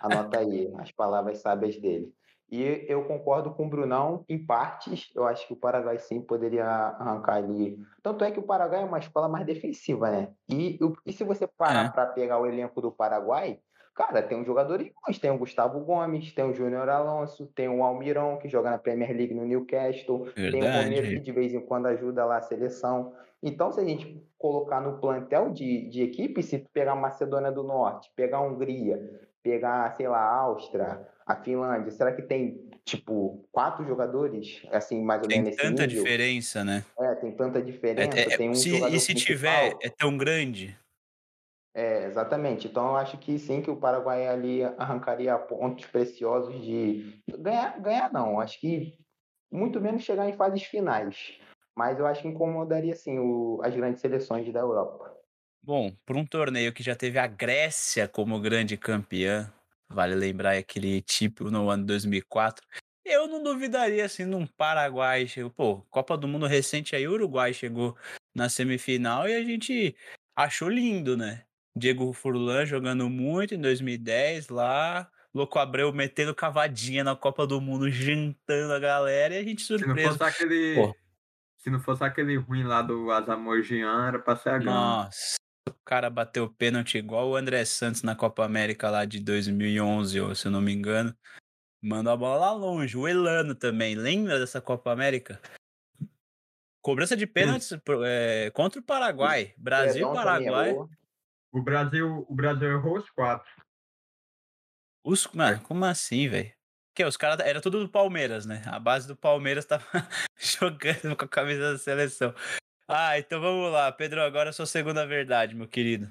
anota 0.00 0.38
aí 0.38 0.72
as 0.78 0.92
palavras 0.92 1.40
sábias 1.40 1.76
dele. 1.80 2.14
E 2.48 2.86
eu 2.88 3.04
concordo 3.04 3.52
com 3.52 3.66
o 3.66 3.68
Brunão 3.68 4.24
em 4.28 4.38
partes. 4.44 5.10
Eu 5.14 5.26
acho 5.26 5.46
que 5.46 5.52
o 5.52 5.56
Paraguai 5.56 5.98
sim 5.98 6.20
poderia 6.20 6.64
arrancar 6.64 7.36
ali. 7.36 7.76
Tanto 8.02 8.24
é 8.24 8.30
que 8.30 8.38
o 8.38 8.44
Paraguai 8.44 8.82
é 8.82 8.84
uma 8.84 8.98
escola 8.98 9.28
mais 9.28 9.44
defensiva, 9.44 10.10
né? 10.10 10.32
E, 10.48 10.78
e 11.04 11.12
se 11.12 11.24
você 11.24 11.46
parar 11.46 11.86
é. 11.86 11.90
para 11.90 12.06
pegar 12.06 12.40
o 12.40 12.46
elenco 12.46 12.80
do 12.80 12.92
Paraguai, 12.92 13.58
cara, 13.94 14.22
tem 14.22 14.38
um 14.38 14.44
jogador 14.44 14.78
bons. 14.78 15.18
Tem 15.18 15.30
o 15.30 15.38
Gustavo 15.38 15.80
Gomes, 15.80 16.32
tem 16.32 16.44
o 16.44 16.54
Júnior 16.54 16.88
Alonso, 16.88 17.46
tem 17.54 17.68
o 17.68 17.82
Almirão, 17.82 18.38
que 18.38 18.48
joga 18.48 18.70
na 18.70 18.78
Premier 18.78 19.16
League 19.16 19.34
no 19.34 19.44
Newcastle, 19.44 20.24
Verdade. 20.34 20.50
tem 20.50 20.62
o 20.62 20.82
Romero, 20.82 21.08
que 21.08 21.20
de 21.20 21.32
vez 21.32 21.54
em 21.54 21.60
quando 21.60 21.86
ajuda 21.86 22.24
lá 22.24 22.38
a 22.38 22.42
seleção. 22.42 23.12
Então, 23.42 23.72
se 23.72 23.80
a 23.80 23.84
gente 23.84 24.22
colocar 24.38 24.80
no 24.80 24.98
plantel 24.98 25.50
de, 25.50 25.88
de 25.88 26.02
equipe, 26.02 26.42
se 26.42 26.58
tu 26.58 26.68
pegar 26.72 26.92
a 26.92 26.96
Macedônia 26.96 27.50
do 27.50 27.62
Norte, 27.62 28.10
pegar 28.14 28.38
a 28.38 28.42
Hungria, 28.42 28.98
pegar, 29.42 29.94
sei 29.96 30.08
lá, 30.08 30.18
a 30.18 30.36
Áustria, 30.40 31.06
a 31.26 31.36
Finlândia, 31.36 31.90
será 31.90 32.12
que 32.12 32.22
tem, 32.22 32.68
tipo, 32.84 33.46
quatro 33.50 33.86
jogadores, 33.86 34.62
assim, 34.70 35.02
mais 35.02 35.22
ou 35.22 35.28
tem 35.28 35.42
menos 35.42 35.56
Tem 35.56 35.70
tanta 35.70 35.86
diferença, 35.86 36.62
né? 36.62 36.84
É, 36.98 37.14
tem 37.14 37.32
tanta 37.32 37.62
diferença. 37.62 38.18
É, 38.18 38.22
é, 38.22 38.36
tem 38.36 38.50
um 38.50 38.54
se, 38.54 38.70
e 38.94 39.00
se 39.00 39.14
tiver, 39.14 39.74
é 39.80 39.88
tão 39.88 40.16
grande? 40.18 40.76
É, 41.74 42.06
exatamente. 42.06 42.66
Então, 42.66 42.88
eu 42.88 42.96
acho 42.96 43.16
que 43.18 43.38
sim, 43.38 43.62
que 43.62 43.70
o 43.70 43.76
Paraguai 43.76 44.26
ali 44.26 44.64
arrancaria 44.76 45.38
pontos 45.38 45.86
preciosos 45.86 46.60
de... 46.62 47.22
Ganhar, 47.38 47.80
ganhar 47.80 48.12
não, 48.12 48.40
acho 48.40 48.60
que 48.60 48.98
muito 49.50 49.80
menos 49.80 50.02
chegar 50.02 50.28
em 50.28 50.36
fases 50.36 50.62
finais. 50.64 51.38
Mas 51.76 51.98
eu 51.98 52.06
acho 52.06 52.22
que 52.22 52.28
incomodaria, 52.28 52.94
sim, 52.94 53.18
o, 53.18 53.60
as 53.62 53.74
grandes 53.74 54.00
seleções 54.00 54.52
da 54.52 54.60
Europa. 54.60 55.16
Bom, 55.62 55.92
por 56.06 56.16
um 56.16 56.26
torneio 56.26 56.72
que 56.72 56.82
já 56.82 56.96
teve 56.96 57.18
a 57.18 57.26
Grécia 57.26 58.08
como 58.08 58.40
grande 58.40 58.76
campeã, 58.76 59.52
vale 59.88 60.14
lembrar 60.14 60.56
aquele 60.56 61.02
tipo 61.02 61.50
no 61.50 61.68
ano 61.68 61.84
2004, 61.84 62.66
eu 63.04 63.26
não 63.26 63.42
duvidaria 63.42 64.04
assim 64.04 64.24
num 64.24 64.46
Paraguai 64.46 65.26
pô, 65.56 65.82
Copa 65.90 66.16
do 66.16 66.28
Mundo 66.28 66.46
recente 66.46 66.96
aí, 66.96 67.06
Uruguai 67.06 67.52
chegou 67.52 67.96
na 68.34 68.48
semifinal 68.48 69.28
e 69.28 69.34
a 69.34 69.42
gente 69.42 69.94
achou 70.34 70.68
lindo, 70.68 71.16
né? 71.16 71.44
Diego 71.76 72.12
Furlan 72.12 72.66
jogando 72.66 73.08
muito 73.08 73.54
em 73.54 73.60
2010 73.60 74.48
lá, 74.48 75.10
Louco 75.34 75.58
Abreu 75.58 75.92
metendo 75.92 76.34
cavadinha 76.34 77.04
na 77.04 77.14
Copa 77.14 77.46
do 77.46 77.60
Mundo, 77.60 77.88
jantando 77.90 78.72
a 78.72 78.78
galera 78.78 79.34
e 79.34 79.38
a 79.38 79.42
gente 79.42 79.62
surpreso. 79.62 79.94
Se 79.94 80.04
não 80.04 80.12
fosse 80.12 80.24
aquele, 80.24 80.74
pô. 80.74 80.96
se 81.58 81.70
não 81.70 81.80
fosse 81.80 82.04
aquele 82.04 82.36
ruim 82.36 82.64
lá 82.64 82.82
do 82.82 83.10
Azamogian, 83.10 84.08
era 84.08 84.18
pra 84.18 84.36
ser 84.36 84.50
a 84.50 84.58
Nossa, 84.58 85.36
o 85.68 85.74
cara 85.84 86.10
bateu 86.10 86.48
pênalti 86.48 86.98
igual 86.98 87.28
o 87.28 87.36
André 87.36 87.64
Santos 87.64 88.02
na 88.02 88.16
Copa 88.16 88.44
América 88.44 88.90
lá 88.90 89.04
de 89.04 89.20
2011, 89.20 90.34
se 90.34 90.46
eu 90.46 90.50
não 90.50 90.60
me 90.60 90.72
engano. 90.72 91.14
Mandou 91.82 92.12
a 92.12 92.16
bola 92.16 92.36
lá 92.36 92.52
longe. 92.52 92.96
O 92.96 93.08
Elano 93.08 93.54
também. 93.54 93.94
Lembra 93.94 94.38
dessa 94.38 94.60
Copa 94.60 94.92
América? 94.92 95.40
Cobrança 96.82 97.16
de 97.16 97.26
pênaltis 97.26 97.72
é, 98.04 98.50
contra 98.52 98.80
o 98.80 98.82
Paraguai. 98.82 99.54
Brasil 99.56 100.10
e 100.10 100.14
Paraguai. 100.14 100.76
O 101.52 101.62
Brasil, 101.62 102.24
o 102.28 102.34
Brasil 102.34 102.70
errou 102.70 102.98
os 102.98 103.10
quatro. 103.10 103.50
Os, 105.04 105.26
mano, 105.28 105.60
como 105.62 105.84
assim, 105.84 106.28
velho? 106.28 106.52
Que 106.94 107.04
os 107.04 107.16
caras 107.16 107.40
era 107.40 107.60
tudo 107.60 107.80
do 107.80 107.88
Palmeiras, 107.88 108.46
né? 108.46 108.62
A 108.66 108.78
base 108.78 109.08
do 109.08 109.16
Palmeiras 109.16 109.64
tava 109.64 109.84
jogando 110.38 111.16
com 111.16 111.24
a 111.24 111.28
camisa 111.28 111.72
da 111.72 111.78
seleção. 111.78 112.34
Ah, 112.86 113.18
então 113.18 113.40
vamos 113.40 113.72
lá. 113.72 113.90
Pedro, 113.92 114.20
agora 114.20 114.50
é 114.50 114.52
sua 114.52 114.66
segunda 114.66 115.06
verdade, 115.06 115.54
meu 115.54 115.68
querido. 115.68 116.08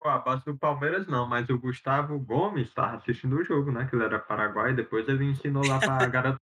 Pô, 0.00 0.08
a 0.08 0.18
base 0.18 0.44
do 0.44 0.56
Palmeiras 0.58 1.06
não, 1.06 1.26
mas 1.26 1.48
o 1.48 1.58
Gustavo 1.58 2.18
Gomes 2.18 2.68
estava 2.68 2.96
assistindo 2.96 3.36
o 3.36 3.44
jogo, 3.44 3.72
né? 3.72 3.86
Que 3.88 3.96
ele 3.96 4.04
era 4.04 4.18
Paraguai, 4.18 4.74
depois 4.74 5.08
ele 5.08 5.24
ensinou 5.24 5.66
lá 5.66 5.78
pra 5.78 6.06
garota. 6.06 6.40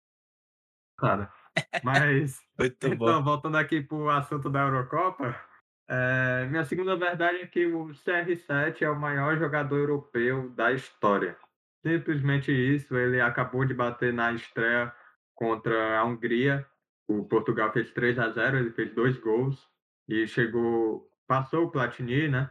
Mas, 1.82 2.40
Muito 2.58 2.86
então, 2.86 2.96
bom. 2.96 3.22
voltando 3.22 3.56
aqui 3.56 3.80
pro 3.80 4.10
assunto 4.10 4.50
da 4.50 4.60
Eurocopa, 4.60 5.40
é, 5.88 6.46
minha 6.46 6.64
segunda 6.64 6.96
verdade 6.96 7.38
é 7.38 7.46
que 7.46 7.66
o 7.66 7.88
CR7 7.88 8.82
é 8.82 8.90
o 8.90 8.98
maior 8.98 9.38
jogador 9.38 9.78
europeu 9.78 10.50
da 10.50 10.72
história. 10.72 11.36
Simplesmente 11.84 12.50
isso, 12.50 12.96
ele 12.96 13.20
acabou 13.20 13.64
de 13.64 13.74
bater 13.74 14.12
na 14.12 14.32
estreia 14.32 14.92
contra 15.34 15.98
a 15.98 16.04
Hungria 16.04 16.66
o 17.08 17.24
Portugal 17.24 17.72
fez 17.72 17.92
3 17.92 18.18
a 18.18 18.30
0 18.30 18.58
ele 18.58 18.72
fez 18.72 18.92
dois 18.94 19.16
gols 19.18 19.68
e 20.08 20.26
chegou, 20.26 21.08
passou 21.26 21.64
o 21.64 21.70
Platini, 21.70 22.28
né? 22.28 22.50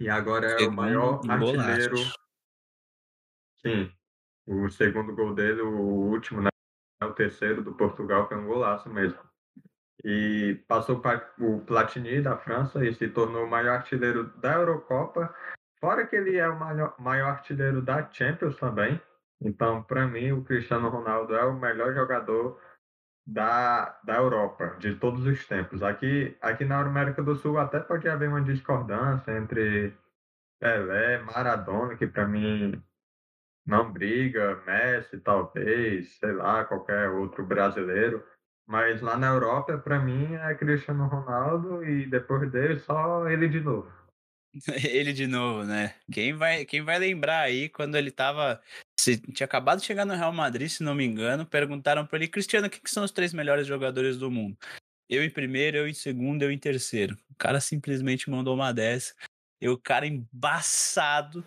E 0.00 0.08
agora 0.08 0.46
é 0.46 0.66
o 0.66 0.72
maior 0.72 1.20
artilheiro. 1.28 1.96
Sim, 3.56 3.92
o 4.46 4.70
segundo 4.70 5.14
gol 5.14 5.34
dele, 5.34 5.60
o 5.60 5.70
último, 5.70 6.40
né? 6.40 6.48
O 7.02 7.12
terceiro 7.12 7.62
do 7.62 7.74
Portugal 7.74 8.26
foi 8.28 8.36
um 8.38 8.46
golaço 8.46 8.88
mesmo. 8.88 9.18
E 10.04 10.60
passou 10.68 11.02
o 11.38 11.60
Platini 11.60 12.20
da 12.20 12.36
França 12.36 12.84
e 12.84 12.94
se 12.94 13.08
tornou 13.08 13.44
o 13.44 13.50
maior 13.50 13.78
artilheiro 13.78 14.24
da 14.38 14.54
Eurocopa. 14.54 15.34
Fora 15.80 16.06
que 16.06 16.16
ele 16.16 16.36
é 16.36 16.48
o 16.48 16.58
maior, 16.58 16.94
maior 16.98 17.30
artilheiro 17.30 17.82
da 17.82 18.08
Champions 18.10 18.56
também. 18.56 19.00
Então, 19.40 19.82
para 19.82 20.06
mim, 20.06 20.32
o 20.32 20.44
Cristiano 20.44 20.88
Ronaldo 20.88 21.34
é 21.34 21.44
o 21.44 21.58
melhor 21.58 21.94
jogador 21.94 22.60
da, 23.26 24.00
da 24.04 24.16
Europa, 24.16 24.76
de 24.78 24.94
todos 24.96 25.26
os 25.26 25.46
tempos. 25.46 25.82
Aqui, 25.82 26.36
aqui 26.40 26.64
na 26.64 26.80
América 26.80 27.22
do 27.22 27.34
Sul 27.36 27.58
até 27.58 27.78
pode 27.78 28.08
haver 28.08 28.28
uma 28.28 28.40
discordância 28.40 29.36
entre 29.36 29.94
Pelé, 30.58 31.18
Maradona, 31.18 31.94
que 31.96 32.06
para 32.06 32.26
mim 32.26 32.82
não 33.66 33.92
briga, 33.92 34.60
Messi 34.66 35.20
talvez, 35.20 36.18
sei 36.18 36.32
lá, 36.32 36.64
qualquer 36.64 37.10
outro 37.10 37.44
brasileiro. 37.44 38.24
Mas 38.68 39.00
lá 39.00 39.16
na 39.16 39.28
Europa, 39.28 39.78
para 39.78 39.98
mim, 39.98 40.34
é 40.34 40.54
Cristiano 40.54 41.08
Ronaldo 41.08 41.82
e 41.82 42.04
depois 42.04 42.52
dele 42.52 42.78
só 42.78 43.26
ele 43.26 43.48
de 43.48 43.60
novo. 43.60 43.90
Ele 44.90 45.12
de 45.12 45.26
novo, 45.26 45.62
né? 45.62 45.94
Quem 46.10 46.32
vai, 46.32 46.64
quem 46.64 46.82
vai 46.82 46.98
lembrar 46.98 47.40
aí 47.40 47.68
quando 47.68 47.96
ele 47.96 48.10
tava. 48.10 48.60
Se, 48.98 49.18
tinha 49.18 49.44
acabado 49.44 49.78
de 49.78 49.86
chegar 49.86 50.06
no 50.06 50.14
Real 50.14 50.32
Madrid, 50.32 50.68
se 50.68 50.82
não 50.82 50.94
me 50.94 51.04
engano, 51.04 51.46
perguntaram 51.46 52.06
para 52.06 52.18
ele, 52.18 52.28
Cristiano, 52.28 52.68
quem 52.68 52.80
que 52.80 52.90
são 52.90 53.04
os 53.04 53.12
três 53.12 53.32
melhores 53.32 53.66
jogadores 53.66 54.16
do 54.16 54.30
mundo? 54.30 54.56
Eu 55.08 55.22
em 55.22 55.30
primeiro, 55.30 55.76
eu 55.76 55.86
em 55.86 55.94
segundo, 55.94 56.42
eu 56.42 56.50
em 56.50 56.58
terceiro. 56.58 57.16
O 57.30 57.34
cara 57.36 57.60
simplesmente 57.60 58.30
mandou 58.30 58.54
uma 58.54 58.72
dessa. 58.72 59.14
E 59.60 59.68
o 59.68 59.78
cara 59.78 60.06
embaçado. 60.06 61.44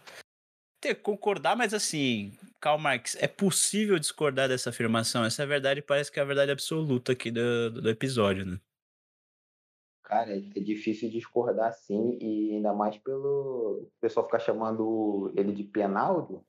Ter 0.81 0.95
concordar, 0.95 1.55
mas 1.55 1.75
assim, 1.75 2.31
Karl 2.59 2.79
Marx, 2.79 3.15
é 3.21 3.27
possível 3.27 3.99
discordar 3.99 4.49
dessa 4.49 4.71
afirmação? 4.71 5.23
Essa 5.23 5.43
é 5.43 5.45
verdade, 5.45 5.81
parece 5.81 6.11
que 6.11 6.19
é 6.19 6.23
a 6.23 6.25
verdade 6.25 6.51
absoluta 6.51 7.11
aqui 7.11 7.29
do, 7.29 7.69
do 7.69 7.89
episódio, 7.89 8.45
né? 8.45 8.59
Cara, 10.03 10.35
é 10.35 10.59
difícil 10.59 11.09
discordar 11.09 11.71
sim, 11.71 12.17
e 12.19 12.55
ainda 12.55 12.73
mais 12.73 12.97
pelo 12.97 13.83
o 13.83 13.91
pessoal 14.01 14.25
ficar 14.25 14.39
chamando 14.39 15.31
ele 15.37 15.53
de 15.53 15.63
Penaldo. 15.63 16.43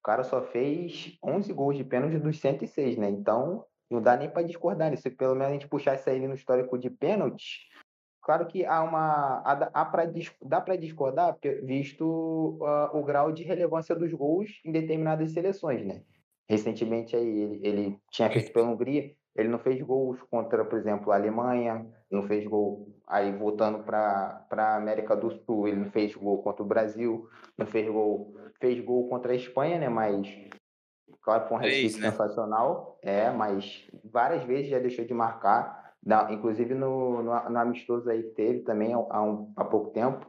O 0.00 0.02
cara 0.02 0.24
só 0.24 0.42
fez 0.42 1.16
11 1.22 1.52
gols 1.52 1.76
de 1.76 1.84
pênalti 1.84 2.18
dos 2.18 2.40
106, 2.40 2.96
né? 2.96 3.10
Então, 3.10 3.64
não 3.90 4.02
dá 4.02 4.16
nem 4.16 4.30
para 4.30 4.42
discordar. 4.42 4.96
Se 4.96 5.10
pelo 5.10 5.34
menos 5.34 5.50
a 5.50 5.52
gente 5.52 5.68
puxasse 5.68 6.10
ele 6.10 6.26
no 6.26 6.34
histórico 6.34 6.78
de 6.78 6.90
pênaltis, 6.90 7.68
claro 8.28 8.46
que 8.46 8.62
há 8.66 8.82
uma 8.82 9.38
há, 9.72 9.84
pra, 9.86 10.04
dá 10.42 10.60
para 10.60 10.76
discordar 10.76 11.34
visto 11.62 12.04
uh, 12.60 12.94
o 12.94 13.02
grau 13.02 13.32
de 13.32 13.42
relevância 13.42 13.96
dos 13.96 14.12
gols 14.12 14.60
em 14.66 14.70
determinadas 14.70 15.32
seleções, 15.32 15.82
né? 15.82 16.02
Recentemente 16.46 17.16
aí 17.16 17.26
ele, 17.26 17.60
ele 17.66 18.00
tinha 18.10 18.28
feito 18.28 18.52
pela 18.52 18.68
Hungria, 18.68 19.14
ele 19.34 19.48
não 19.48 19.58
fez 19.58 19.80
gols 19.80 20.20
contra, 20.30 20.62
por 20.62 20.78
exemplo, 20.78 21.10
a 21.10 21.14
Alemanha, 21.14 21.86
não 22.10 22.22
fez 22.22 22.46
gol. 22.46 22.94
Aí, 23.06 23.34
voltando 23.34 23.82
para 23.82 24.46
a 24.50 24.76
América 24.76 25.16
do 25.16 25.30
Sul, 25.30 25.66
ele 25.66 25.78
não 25.78 25.90
fez 25.90 26.14
gol 26.14 26.42
contra 26.42 26.62
o 26.62 26.66
Brasil, 26.66 27.30
não 27.56 27.64
fez 27.64 27.88
gol. 27.88 28.34
Fez 28.60 28.78
gol 28.84 29.08
contra 29.08 29.32
a 29.32 29.36
Espanha, 29.36 29.78
né? 29.78 29.88
Mas, 29.88 30.28
claro, 31.22 31.48
foi 31.48 31.56
um 31.56 31.60
hat 31.60 31.82
né? 31.82 31.88
sensacional. 31.88 32.98
É, 33.00 33.30
mas 33.30 33.88
várias 34.04 34.44
vezes 34.44 34.68
já 34.68 34.78
deixou 34.78 35.06
de 35.06 35.14
marcar. 35.14 35.87
Inclusive 36.30 36.74
no, 36.74 37.22
no, 37.22 37.50
no, 37.50 37.58
amistoso 37.58 38.08
aí 38.08 38.22
que 38.22 38.30
teve 38.30 38.60
também 38.60 38.92
há, 38.92 39.22
um, 39.22 39.52
há 39.56 39.64
pouco 39.64 39.90
tempo. 39.90 40.26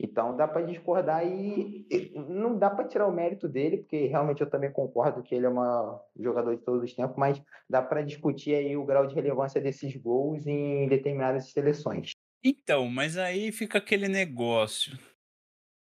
Então 0.00 0.36
dá 0.36 0.46
para 0.46 0.62
discordar 0.62 1.26
e, 1.26 1.86
e 1.90 2.12
não 2.14 2.56
dá 2.56 2.70
para 2.70 2.86
tirar 2.86 3.08
o 3.08 3.12
mérito 3.12 3.48
dele, 3.48 3.78
porque 3.78 4.06
realmente 4.06 4.40
eu 4.40 4.48
também 4.48 4.70
concordo 4.70 5.22
que 5.22 5.34
ele 5.34 5.46
é 5.46 5.50
um 5.50 5.98
jogador 6.18 6.56
de 6.56 6.62
todos 6.62 6.84
os 6.84 6.94
tempos, 6.94 7.16
mas 7.16 7.42
dá 7.68 7.82
para 7.82 8.02
discutir 8.02 8.54
aí 8.54 8.76
o 8.76 8.84
grau 8.84 9.06
de 9.06 9.14
relevância 9.14 9.60
desses 9.60 9.96
gols 9.96 10.46
em 10.46 10.88
determinadas 10.88 11.50
seleções. 11.50 12.12
Então, 12.44 12.88
mas 12.88 13.16
aí 13.16 13.50
fica 13.50 13.78
aquele 13.78 14.06
negócio. 14.06 14.96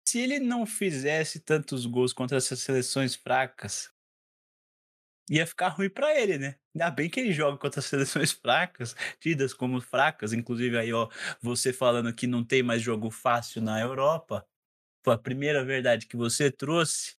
Se 0.04 0.18
ele 0.20 0.40
não 0.40 0.66
fizesse 0.66 1.38
tantos 1.38 1.87
gols 1.87 2.12
contra 2.12 2.37
essas 2.37 2.59
seleções 2.59 3.14
fracas, 3.14 3.88
ia 5.30 5.46
ficar 5.46 5.68
ruim 5.68 5.88
para 5.88 6.18
ele, 6.18 6.37
né? 6.37 6.56
Ainda 6.75 6.90
bem 6.90 7.08
que 7.08 7.20
ele 7.20 7.32
joga 7.32 7.56
contra 7.56 7.80
seleções 7.80 8.32
fracas, 8.32 8.94
tidas 9.20 9.54
como 9.54 9.80
fracas, 9.80 10.32
inclusive 10.32 10.76
aí, 10.76 10.92
ó, 10.92 11.08
você 11.40 11.72
falando 11.72 12.12
que 12.12 12.26
não 12.26 12.44
tem 12.44 12.62
mais 12.62 12.82
jogo 12.82 13.10
fácil 13.10 13.62
na 13.62 13.80
Europa, 13.80 14.44
foi 15.04 15.14
a 15.14 15.18
primeira 15.18 15.64
verdade 15.64 16.06
que 16.06 16.16
você 16.16 16.50
trouxe, 16.50 17.16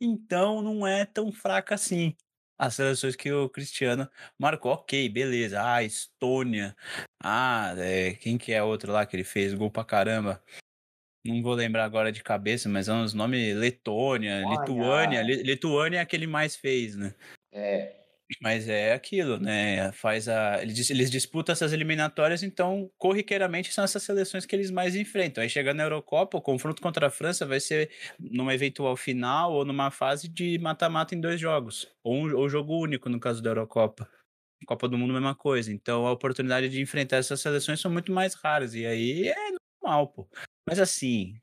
então 0.00 0.62
não 0.62 0.86
é 0.86 1.04
tão 1.04 1.30
fraca 1.30 1.74
assim. 1.74 2.16
As 2.58 2.74
seleções 2.74 3.16
que 3.16 3.32
o 3.32 3.48
Cristiano 3.48 4.08
marcou, 4.38 4.72
ok, 4.72 5.08
beleza. 5.08 5.60
Ah, 5.64 5.82
Estônia. 5.82 6.76
Ah, 7.22 7.74
é, 7.76 8.14
quem 8.14 8.38
que 8.38 8.52
é 8.52 8.62
outro 8.62 8.92
lá 8.92 9.04
que 9.04 9.16
ele 9.16 9.24
fez 9.24 9.52
gol 9.52 9.70
pra 9.70 9.84
caramba? 9.84 10.42
não 11.24 11.42
vou 11.42 11.54
lembrar 11.54 11.84
agora 11.84 12.10
de 12.10 12.22
cabeça, 12.22 12.68
mas 12.68 12.88
é 12.88 12.92
uns 12.92 13.14
nomes 13.14 13.56
Letônia, 13.56 14.44
Lituânia. 14.44 15.22
Lituânia 15.22 15.98
é 15.98 16.00
aquele 16.00 16.26
mais 16.26 16.56
fez, 16.56 16.96
né? 16.96 17.14
É. 17.52 18.02
Mas 18.40 18.68
é 18.68 18.92
aquilo, 18.92 19.38
né? 19.38 19.92
Faz 19.92 20.28
a. 20.28 20.62
Eles, 20.62 21.10
disputam 21.10 21.52
essas 21.52 21.72
eliminatórias, 21.72 22.42
então, 22.42 22.90
corriqueiramente, 22.96 23.72
são 23.72 23.84
essas 23.84 24.02
seleções 24.02 24.46
que 24.46 24.56
eles 24.56 24.70
mais 24.70 24.96
enfrentam. 24.96 25.42
Aí 25.42 25.50
chegando 25.50 25.78
na 25.78 25.84
Eurocopa, 25.84 26.38
o 26.38 26.42
confronto 26.42 26.80
contra 26.80 27.08
a 27.08 27.10
França 27.10 27.44
vai 27.44 27.60
ser 27.60 27.90
numa 28.18 28.54
eventual 28.54 28.96
final 28.96 29.52
ou 29.52 29.64
numa 29.64 29.90
fase 29.90 30.28
de 30.28 30.58
mata-mata 30.58 31.14
em 31.14 31.20
dois 31.20 31.40
jogos. 31.40 31.88
Ou, 32.02 32.14
um, 32.14 32.36
ou 32.36 32.48
jogo 32.48 32.74
único, 32.78 33.08
no 33.08 33.20
caso 33.20 33.42
da 33.42 33.50
Eurocopa. 33.50 34.08
Copa 34.66 34.88
do 34.88 34.96
Mundo, 34.96 35.12
mesma 35.12 35.34
coisa. 35.34 35.72
Então, 35.72 36.06
a 36.06 36.12
oportunidade 36.12 36.68
de 36.68 36.80
enfrentar 36.80 37.16
essas 37.16 37.40
seleções 37.40 37.80
são 37.80 37.90
muito 37.90 38.12
mais 38.12 38.34
raras. 38.34 38.74
E 38.74 38.86
aí 38.86 39.28
é 39.28 39.36
normal, 39.82 40.08
pô. 40.08 40.28
Mas 40.66 40.78
assim, 40.78 41.34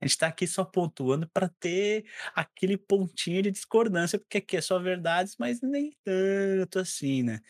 a 0.00 0.06
gente 0.06 0.18
tá 0.18 0.26
aqui 0.26 0.46
só 0.46 0.64
pontuando 0.64 1.28
para 1.28 1.48
ter 1.48 2.04
aquele 2.34 2.76
pontinho 2.76 3.42
de 3.42 3.50
discordância, 3.50 4.18
porque 4.18 4.38
aqui 4.38 4.56
é 4.56 4.60
só 4.60 4.78
verdades, 4.78 5.36
mas 5.38 5.60
nem 5.62 5.90
tanto 6.04 6.78
assim, 6.78 7.22
né? 7.22 7.40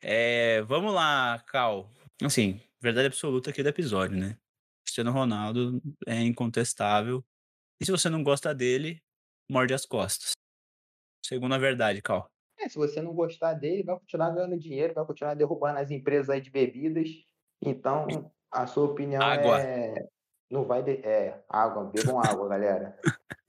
É, 0.00 0.62
vamos 0.62 0.94
lá, 0.94 1.42
Cal. 1.46 1.90
Assim, 2.22 2.60
verdade 2.80 3.08
absoluta 3.08 3.50
aqui 3.50 3.62
do 3.62 3.68
episódio, 3.68 4.16
né? 4.16 4.38
Cristiano 4.84 5.12
Ronaldo 5.12 5.80
é 6.06 6.20
incontestável. 6.22 7.24
E 7.78 7.84
se 7.84 7.90
você 7.90 8.08
não 8.08 8.22
gosta 8.22 8.54
dele, 8.54 9.02
morde 9.48 9.74
as 9.74 9.84
costas. 9.84 10.32
Segundo 11.24 11.54
a 11.54 11.58
verdade, 11.58 12.00
Cal. 12.00 12.30
É, 12.58 12.68
se 12.68 12.76
você 12.76 13.02
não 13.02 13.14
gostar 13.14 13.54
dele, 13.54 13.82
vai 13.82 13.98
continuar 13.98 14.30
ganhando 14.30 14.58
dinheiro, 14.58 14.94
vai 14.94 15.04
continuar 15.04 15.34
derrubando 15.34 15.78
as 15.78 15.90
empresas 15.90 16.30
aí 16.30 16.40
de 16.40 16.50
bebidas. 16.50 17.08
Então, 17.62 18.32
a 18.50 18.66
sua 18.66 18.84
opinião 18.84 19.22
Água. 19.22 19.60
é 19.60 20.08
não 20.50 20.64
vai. 20.64 20.82
De... 20.82 20.92
É, 21.06 21.40
água, 21.48 21.84
bebam 21.84 22.18
água, 22.18 22.48
galera. 22.48 22.98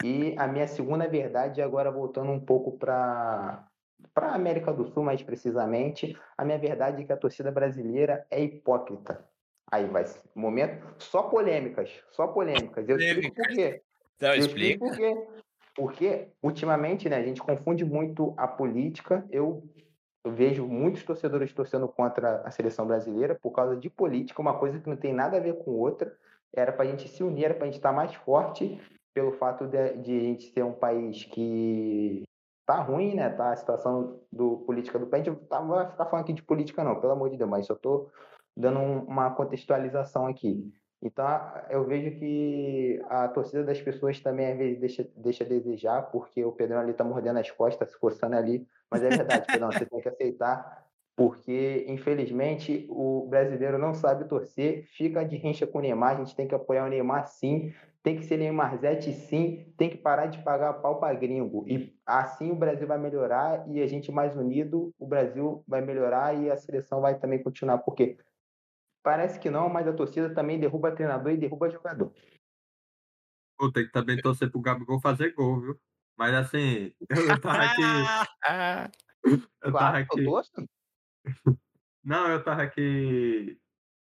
E 0.03 0.35
a 0.37 0.47
minha 0.47 0.67
segunda 0.67 1.07
verdade, 1.07 1.61
agora 1.61 1.91
voltando 1.91 2.31
um 2.31 2.39
pouco 2.39 2.77
para 2.77 3.67
para 4.13 4.29
a 4.29 4.35
América 4.35 4.73
do 4.73 4.87
Sul, 4.87 5.03
mais 5.03 5.21
precisamente, 5.21 6.17
a 6.37 6.43
minha 6.43 6.57
verdade 6.57 7.01
é 7.01 7.05
que 7.05 7.13
a 7.13 7.17
torcida 7.17 7.51
brasileira 7.51 8.25
é 8.29 8.43
hipócrita. 8.43 9.23
Aí 9.71 9.85
vai, 9.85 10.03
momento, 10.35 10.85
só 10.97 11.23
polêmicas, 11.23 11.89
só 12.09 12.27
polêmicas. 12.27 12.87
Eu 12.89 12.97
explico 12.97 13.35
por 13.35 13.47
quê. 13.47 13.81
Então, 14.17 14.33
Eu 14.33 14.39
explico 14.39 14.85
por 14.85 14.97
quê. 14.97 15.27
Porque, 15.73 16.27
ultimamente, 16.43 17.07
né, 17.07 17.17
a 17.17 17.23
gente 17.23 17.41
confunde 17.41 17.85
muito 17.85 18.33
a 18.35 18.47
política. 18.47 19.25
Eu, 19.29 19.63
eu 20.25 20.31
vejo 20.31 20.67
muitos 20.67 21.03
torcedores 21.03 21.53
torcendo 21.53 21.87
contra 21.87 22.41
a 22.41 22.51
seleção 22.51 22.85
brasileira 22.85 23.35
por 23.35 23.51
causa 23.51 23.77
de 23.77 23.89
política, 23.89 24.41
uma 24.41 24.59
coisa 24.59 24.79
que 24.79 24.89
não 24.89 24.97
tem 24.97 25.13
nada 25.13 25.37
a 25.37 25.39
ver 25.39 25.53
com 25.63 25.71
outra 25.71 26.13
era 26.53 26.71
para 26.71 26.83
a 26.83 26.87
gente 26.87 27.07
se 27.07 27.23
unir, 27.23 27.45
era 27.45 27.53
para 27.53 27.63
a 27.63 27.65
gente 27.67 27.77
estar 27.77 27.89
tá 27.89 27.95
mais 27.95 28.13
forte 28.13 28.79
pelo 29.13 29.33
fato 29.33 29.67
de, 29.67 29.97
de, 29.97 30.17
a 30.17 30.21
gente 30.21 30.51
ser 30.51 30.63
um 30.63 30.73
país 30.73 31.25
que 31.25 32.23
tá 32.65 32.81
ruim, 32.81 33.15
né? 33.15 33.29
Tá 33.29 33.51
a 33.51 33.55
situação 33.55 34.21
do 34.31 34.57
política 34.59 34.97
do 34.97 35.07
país. 35.07 35.25
Tá, 35.49 35.59
não 35.59 35.69
vai 35.69 35.89
ficar 35.89 36.05
falando 36.05 36.23
aqui 36.23 36.33
de 36.33 36.43
política 36.43 36.83
não, 36.83 36.99
pelo 36.99 37.13
amor 37.13 37.29
de 37.29 37.37
Deus, 37.37 37.49
mas 37.49 37.65
só 37.65 37.75
tô 37.75 38.09
dando 38.55 38.79
uma 38.79 39.31
contextualização 39.31 40.27
aqui. 40.27 40.71
Então, 41.03 41.25
eu 41.69 41.83
vejo 41.83 42.19
que 42.19 43.01
a 43.09 43.27
torcida 43.27 43.63
das 43.63 43.81
pessoas 43.81 44.19
também 44.19 44.51
às 44.51 44.57
vezes 44.57 44.79
deixa, 44.79 45.09
deixa 45.15 45.43
a 45.43 45.47
desejar, 45.47 46.03
porque 46.11 46.45
o 46.45 46.51
Pedrão 46.51 46.79
ali 46.79 46.93
tá 46.93 47.03
mordendo 47.03 47.39
as 47.39 47.49
costas, 47.49 47.91
se 47.91 47.99
coçando 47.99 48.35
ali. 48.35 48.67
Mas 48.89 49.01
é 49.03 49.09
verdade, 49.09 49.47
Pedrão, 49.47 49.71
você 49.71 49.85
tem 49.85 49.99
que 49.99 50.09
aceitar 50.09 50.80
porque 51.15 51.85
infelizmente 51.87 52.85
o 52.89 53.27
brasileiro 53.29 53.77
não 53.77 53.93
sabe 53.93 54.27
torcer, 54.27 54.85
fica 54.87 55.23
de 55.23 55.35
rincha 55.37 55.67
com 55.67 55.79
o 55.79 55.81
Neymar, 55.81 56.15
a 56.15 56.23
gente 56.23 56.35
tem 56.35 56.47
que 56.47 56.55
apoiar 56.55 56.85
o 56.85 56.89
Neymar 56.89 57.27
sim, 57.27 57.73
tem 58.03 58.17
que 58.17 58.23
ser 58.23 58.37
Neymar 58.37 58.77
Zete 58.77 59.13
sim, 59.13 59.71
tem 59.77 59.89
que 59.89 59.97
parar 59.97 60.27
de 60.27 60.41
pagar 60.43 60.73
pau 60.73 60.99
para 60.99 61.13
gringo. 61.13 61.65
E 61.67 61.95
assim 62.05 62.51
o 62.51 62.55
Brasil 62.55 62.87
vai 62.87 62.97
melhorar 62.97 63.67
e 63.69 63.81
a 63.81 63.87
gente 63.87 64.11
mais 64.11 64.35
unido, 64.35 64.93
o 64.97 65.05
Brasil 65.05 65.63
vai 65.67 65.81
melhorar 65.81 66.33
e 66.35 66.49
a 66.49 66.57
seleção 66.57 67.01
vai 67.01 67.19
também 67.19 67.41
continuar, 67.43 67.77
porque 67.79 68.17
parece 69.03 69.39
que 69.39 69.49
não, 69.49 69.69
mas 69.69 69.87
a 69.87 69.93
torcida 69.93 70.33
também 70.33 70.59
derruba 70.59 70.91
treinador 70.91 71.31
e 71.31 71.37
derruba 71.37 71.69
jogador. 71.69 72.11
Pô, 73.57 73.71
tem 73.71 73.85
que 73.85 73.91
também 73.91 74.17
torcer 74.17 74.49
pro 74.49 74.59
Gabigol 74.59 74.99
fazer 74.99 75.33
gol, 75.33 75.61
viu? 75.61 75.79
Mas 76.17 76.33
assim, 76.33 76.91
eu 77.35 77.39
tava 77.39 77.63
aqui. 77.63 77.81
eu 79.61 79.71
tava 79.71 79.97
aqui. 79.99 80.25
Não, 82.03 82.27
eu 82.29 82.43
tava 82.43 82.63
aqui, 82.63 83.59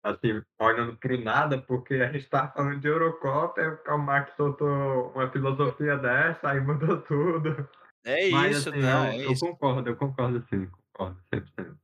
assim, 0.04 0.42
olhando 0.60 0.96
pro 0.98 1.20
nada, 1.24 1.60
porque 1.60 1.96
a 1.96 2.12
gente 2.12 2.30
tava 2.30 2.52
falando 2.52 2.80
de 2.80 2.88
Eurocopa, 2.88 3.62
o 3.62 3.78
Karl 3.78 4.00
Marx 4.00 4.36
soltou 4.36 5.12
uma 5.16 5.30
filosofia 5.32 5.98
dessa, 5.98 6.50
aí 6.50 6.60
mudou 6.60 7.02
tudo. 7.04 7.68
É 8.04 8.30
Mas, 8.30 8.58
isso, 8.58 8.70
assim, 8.70 8.80
não, 8.80 9.12
eu, 9.12 9.22
é 9.22 9.26
eu 9.26 9.40
concordo, 9.40 9.90
eu 9.90 9.96
concordo 9.96 10.46
sim, 10.50 10.68
concordo 10.94 11.20
100%. 11.34 11.76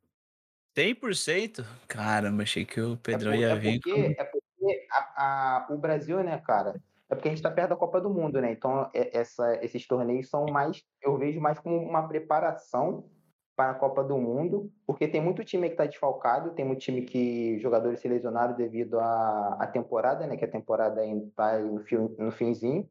100%? 0.78 1.66
Caramba, 1.88 2.44
achei 2.44 2.66
que 2.66 2.80
o 2.80 2.98
Pedrão 2.98 3.32
é 3.32 3.36
por, 3.36 3.42
ia 3.42 3.50
é 3.50 3.56
vir. 3.56 3.80
Porque, 3.80 4.16
com... 4.16 4.22
É 4.22 4.26
porque 4.26 4.88
a, 4.92 4.98
a, 5.18 5.68
o 5.74 5.78
Brasil, 5.78 6.24
né, 6.24 6.38
cara, 6.38 6.82
é 7.10 7.16
porque 7.16 7.30
a 7.30 7.32
gente 7.32 7.40
está 7.40 7.52
perto 7.52 7.70
da 7.70 7.76
Copa 7.76 8.00
do 8.02 8.10
Mundo, 8.10 8.42
né? 8.42 8.52
Então, 8.52 8.90
é, 8.94 9.18
essa, 9.18 9.56
esses 9.64 9.88
torneios 9.88 10.30
são 10.30 10.46
mais, 10.46 10.84
eu 11.02 11.18
vejo 11.18 11.40
mais 11.40 11.60
como 11.60 11.78
uma 11.78 12.08
preparação 12.08 13.10
para 13.56 13.72
a 13.72 13.76
Copa 13.76 14.04
do 14.04 14.18
Mundo, 14.18 14.72
porque 14.86 15.08
tem 15.08 15.22
muito 15.22 15.44
time 15.44 15.68
que 15.68 15.74
está 15.74 15.86
desfalcado, 15.86 16.52
tem 16.52 16.66
muito 16.66 16.82
time 16.82 17.04
que 17.04 17.58
jogadores 17.60 18.00
se 18.00 18.08
lesionaram 18.08 18.56
devido 18.56 19.00
à, 19.00 19.58
à 19.60 19.68
temporada, 19.68 20.28
né? 20.28 20.36
Que 20.36 20.46
a 20.46 20.52
temporada 20.52 21.02
ainda 21.02 21.26
está 21.26 21.58
no, 21.60 21.82
no 22.18 22.32
finzinho. 22.32 22.90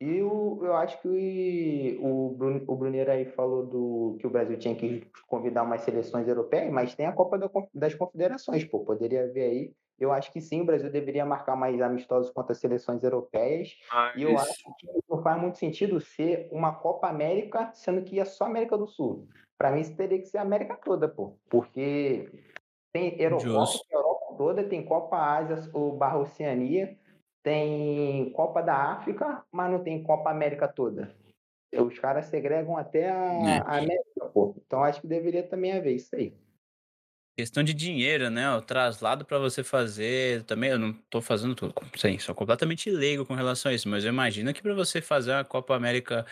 E 0.00 0.22
o, 0.22 0.60
eu 0.62 0.74
acho 0.74 0.98
que 1.02 1.98
o, 2.00 2.30
Bruno, 2.30 2.64
o 2.66 2.74
Bruneiro 2.74 3.10
aí 3.10 3.26
falou 3.26 3.66
do 3.66 4.16
que 4.18 4.26
o 4.26 4.30
Brasil 4.30 4.58
tinha 4.58 4.74
que 4.74 5.06
convidar 5.28 5.62
umas 5.62 5.82
seleções 5.82 6.26
europeias, 6.26 6.72
mas 6.72 6.94
tem 6.94 7.04
a 7.04 7.12
Copa 7.12 7.36
da, 7.36 7.50
das 7.74 7.94
Confederações, 7.94 8.64
pô, 8.64 8.80
poderia 8.80 9.30
ver 9.30 9.42
aí. 9.42 9.72
Eu 9.98 10.10
acho 10.10 10.32
que 10.32 10.40
sim, 10.40 10.62
o 10.62 10.64
Brasil 10.64 10.90
deveria 10.90 11.26
marcar 11.26 11.54
mais 11.54 11.78
amistosos 11.82 12.32
contra 12.32 12.52
as 12.52 12.58
seleções 12.58 13.04
europeias. 13.04 13.76
Ah, 13.92 14.14
e 14.16 14.22
eu 14.22 14.30
isso. 14.30 14.42
acho 14.42 14.76
que 14.78 14.88
não 15.06 15.22
faz 15.22 15.38
muito 15.38 15.58
sentido 15.58 16.00
ser 16.00 16.48
uma 16.50 16.74
Copa 16.74 17.06
América, 17.06 17.70
sendo 17.74 18.02
que 18.02 18.18
é 18.18 18.24
só 18.24 18.44
América 18.46 18.78
do 18.78 18.86
Sul. 18.86 19.28
Para 19.60 19.72
mim, 19.72 19.82
isso 19.82 19.94
teria 19.94 20.18
que 20.18 20.24
ser 20.24 20.38
a 20.38 20.42
América 20.42 20.74
toda, 20.74 21.06
pô. 21.06 21.36
Porque 21.50 22.30
tem 22.94 23.20
Eurocopa, 23.20 23.72
tem 23.86 23.98
Europa 23.98 24.34
toda, 24.38 24.64
tem 24.64 24.82
Copa 24.82 25.18
Ásia 25.18 25.70
ou 25.74 25.98
Barra 25.98 26.16
Oceania, 26.16 26.96
tem 27.42 28.32
Copa 28.32 28.62
da 28.62 28.74
África, 28.74 29.44
mas 29.52 29.70
não 29.70 29.84
tem 29.84 30.02
Copa 30.02 30.30
América 30.30 30.66
toda. 30.66 31.14
Os 31.74 31.98
caras 31.98 32.24
segregam 32.24 32.74
até 32.78 33.10
a, 33.10 33.14
é. 33.14 33.58
a 33.58 33.78
América, 33.80 34.26
pô. 34.32 34.56
Então 34.64 34.82
acho 34.82 35.02
que 35.02 35.06
deveria 35.06 35.42
também 35.42 35.72
haver 35.72 35.94
isso 35.94 36.16
aí. 36.16 36.32
Questão 37.36 37.62
de 37.62 37.74
dinheiro, 37.74 38.30
né? 38.30 38.50
O 38.56 38.62
traslado 38.62 39.26
para 39.26 39.38
você 39.38 39.62
fazer. 39.62 40.42
Também 40.44 40.70
eu 40.70 40.78
não 40.78 40.94
tô 41.10 41.20
fazendo 41.20 41.54
tudo. 41.54 41.74
Sim, 41.98 42.18
sou 42.18 42.34
completamente 42.34 42.90
leigo 42.90 43.26
com 43.26 43.34
relação 43.34 43.70
a 43.70 43.74
isso. 43.74 43.90
Mas 43.90 44.04
eu 44.04 44.08
imagino 44.08 44.54
que 44.54 44.62
para 44.62 44.74
você 44.74 45.02
fazer 45.02 45.32
uma 45.32 45.44
Copa 45.44 45.76
América 45.76 46.24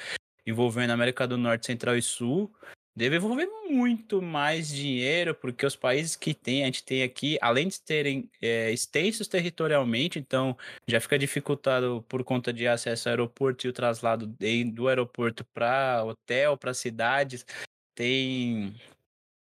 envolvendo 0.46 0.92
América 0.92 1.28
do 1.28 1.36
Norte, 1.36 1.66
Central 1.66 1.94
e 1.94 2.00
Sul, 2.00 2.50
deve 2.98 3.16
envolver 3.16 3.46
muito 3.70 4.20
mais 4.20 4.68
dinheiro, 4.68 5.32
porque 5.32 5.64
os 5.64 5.76
países 5.76 6.16
que 6.16 6.34
tem, 6.34 6.62
a 6.62 6.66
gente 6.66 6.82
tem 6.82 7.04
aqui, 7.04 7.38
além 7.40 7.68
de 7.68 7.80
terem 7.80 8.28
é, 8.42 8.72
extensos 8.72 9.28
territorialmente, 9.28 10.18
então 10.18 10.56
já 10.86 11.00
fica 11.00 11.16
dificultado 11.16 12.04
por 12.08 12.24
conta 12.24 12.52
de 12.52 12.66
acesso 12.66 13.08
ao 13.08 13.12
aeroporto 13.12 13.66
e 13.66 13.70
o 13.70 13.72
traslado 13.72 14.26
do 14.26 14.88
aeroporto 14.88 15.44
para 15.54 16.02
hotel, 16.04 16.56
para 16.56 16.74
cidades. 16.74 17.46
Tem 17.94 18.74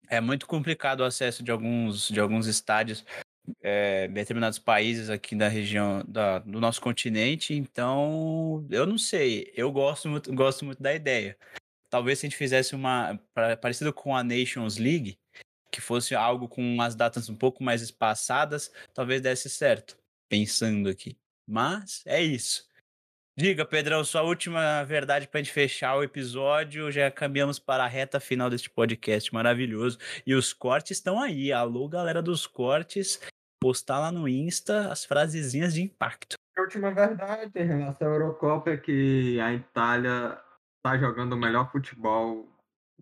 é 0.07 0.21
muito 0.21 0.45
complicado 0.45 0.99
o 0.99 1.05
acesso 1.05 1.41
de 1.41 1.51
alguns, 1.51 2.09
de 2.09 2.19
alguns 2.19 2.45
estádios 2.45 3.03
é, 3.61 4.07
determinados 4.07 4.59
países 4.59 5.09
aqui 5.09 5.35
da 5.35 5.47
região 5.47 6.03
da, 6.07 6.39
do 6.39 6.59
nosso 6.59 6.79
continente, 6.79 7.55
então 7.55 8.63
eu 8.69 8.85
não 8.85 8.99
sei. 8.99 9.51
Eu 9.55 9.71
gosto 9.71 10.07
muito, 10.07 10.31
gosto 10.31 10.63
muito 10.63 10.83
da 10.83 10.93
ideia. 10.93 11.35
Talvez 11.91 12.17
se 12.17 12.25
a 12.25 12.29
gente 12.29 12.37
fizesse 12.37 12.73
uma 12.73 13.19
parecido 13.61 13.93
com 13.93 14.15
a 14.15 14.23
Nations 14.23 14.77
League, 14.77 15.19
que 15.69 15.81
fosse 15.81 16.15
algo 16.15 16.47
com 16.47 16.81
as 16.81 16.95
datas 16.95 17.29
um 17.29 17.35
pouco 17.35 17.63
mais 17.63 17.81
espaçadas, 17.81 18.71
talvez 18.93 19.21
desse 19.21 19.49
certo. 19.49 19.97
Pensando 20.29 20.89
aqui. 20.89 21.17
Mas 21.45 22.01
é 22.05 22.21
isso. 22.21 22.65
Diga, 23.37 23.65
Pedrão, 23.65 24.03
sua 24.03 24.21
última 24.21 24.83
verdade 24.83 25.27
para 25.27 25.39
a 25.39 25.43
gente 25.43 25.53
fechar 25.53 25.97
o 25.97 26.03
episódio. 26.03 26.91
Já 26.91 27.11
caminhamos 27.11 27.59
para 27.59 27.83
a 27.83 27.87
reta 27.87 28.19
final 28.19 28.49
deste 28.49 28.69
podcast 28.69 29.33
maravilhoso. 29.33 29.97
E 30.25 30.33
os 30.33 30.53
cortes 30.53 30.97
estão 30.97 31.21
aí. 31.21 31.51
Alô, 31.51 31.89
galera 31.89 32.21
dos 32.21 32.47
cortes 32.47 33.19
postar 33.61 33.99
lá 33.99 34.11
no 34.11 34.27
Insta 34.27 34.91
as 34.91 35.05
frasezinhas 35.05 35.75
de 35.75 35.83
impacto. 35.83 36.35
A 36.57 36.61
última 36.61 36.91
verdade 36.91 37.51
em 37.55 37.65
relação 37.65 38.07
à 38.07 38.11
Eurocopa 38.15 38.71
é 38.71 38.77
que 38.77 39.39
a 39.39 39.53
Itália 39.53 40.41
está 40.81 40.97
jogando 40.97 41.33
o 41.33 41.37
melhor 41.37 41.71
futebol 41.71 42.49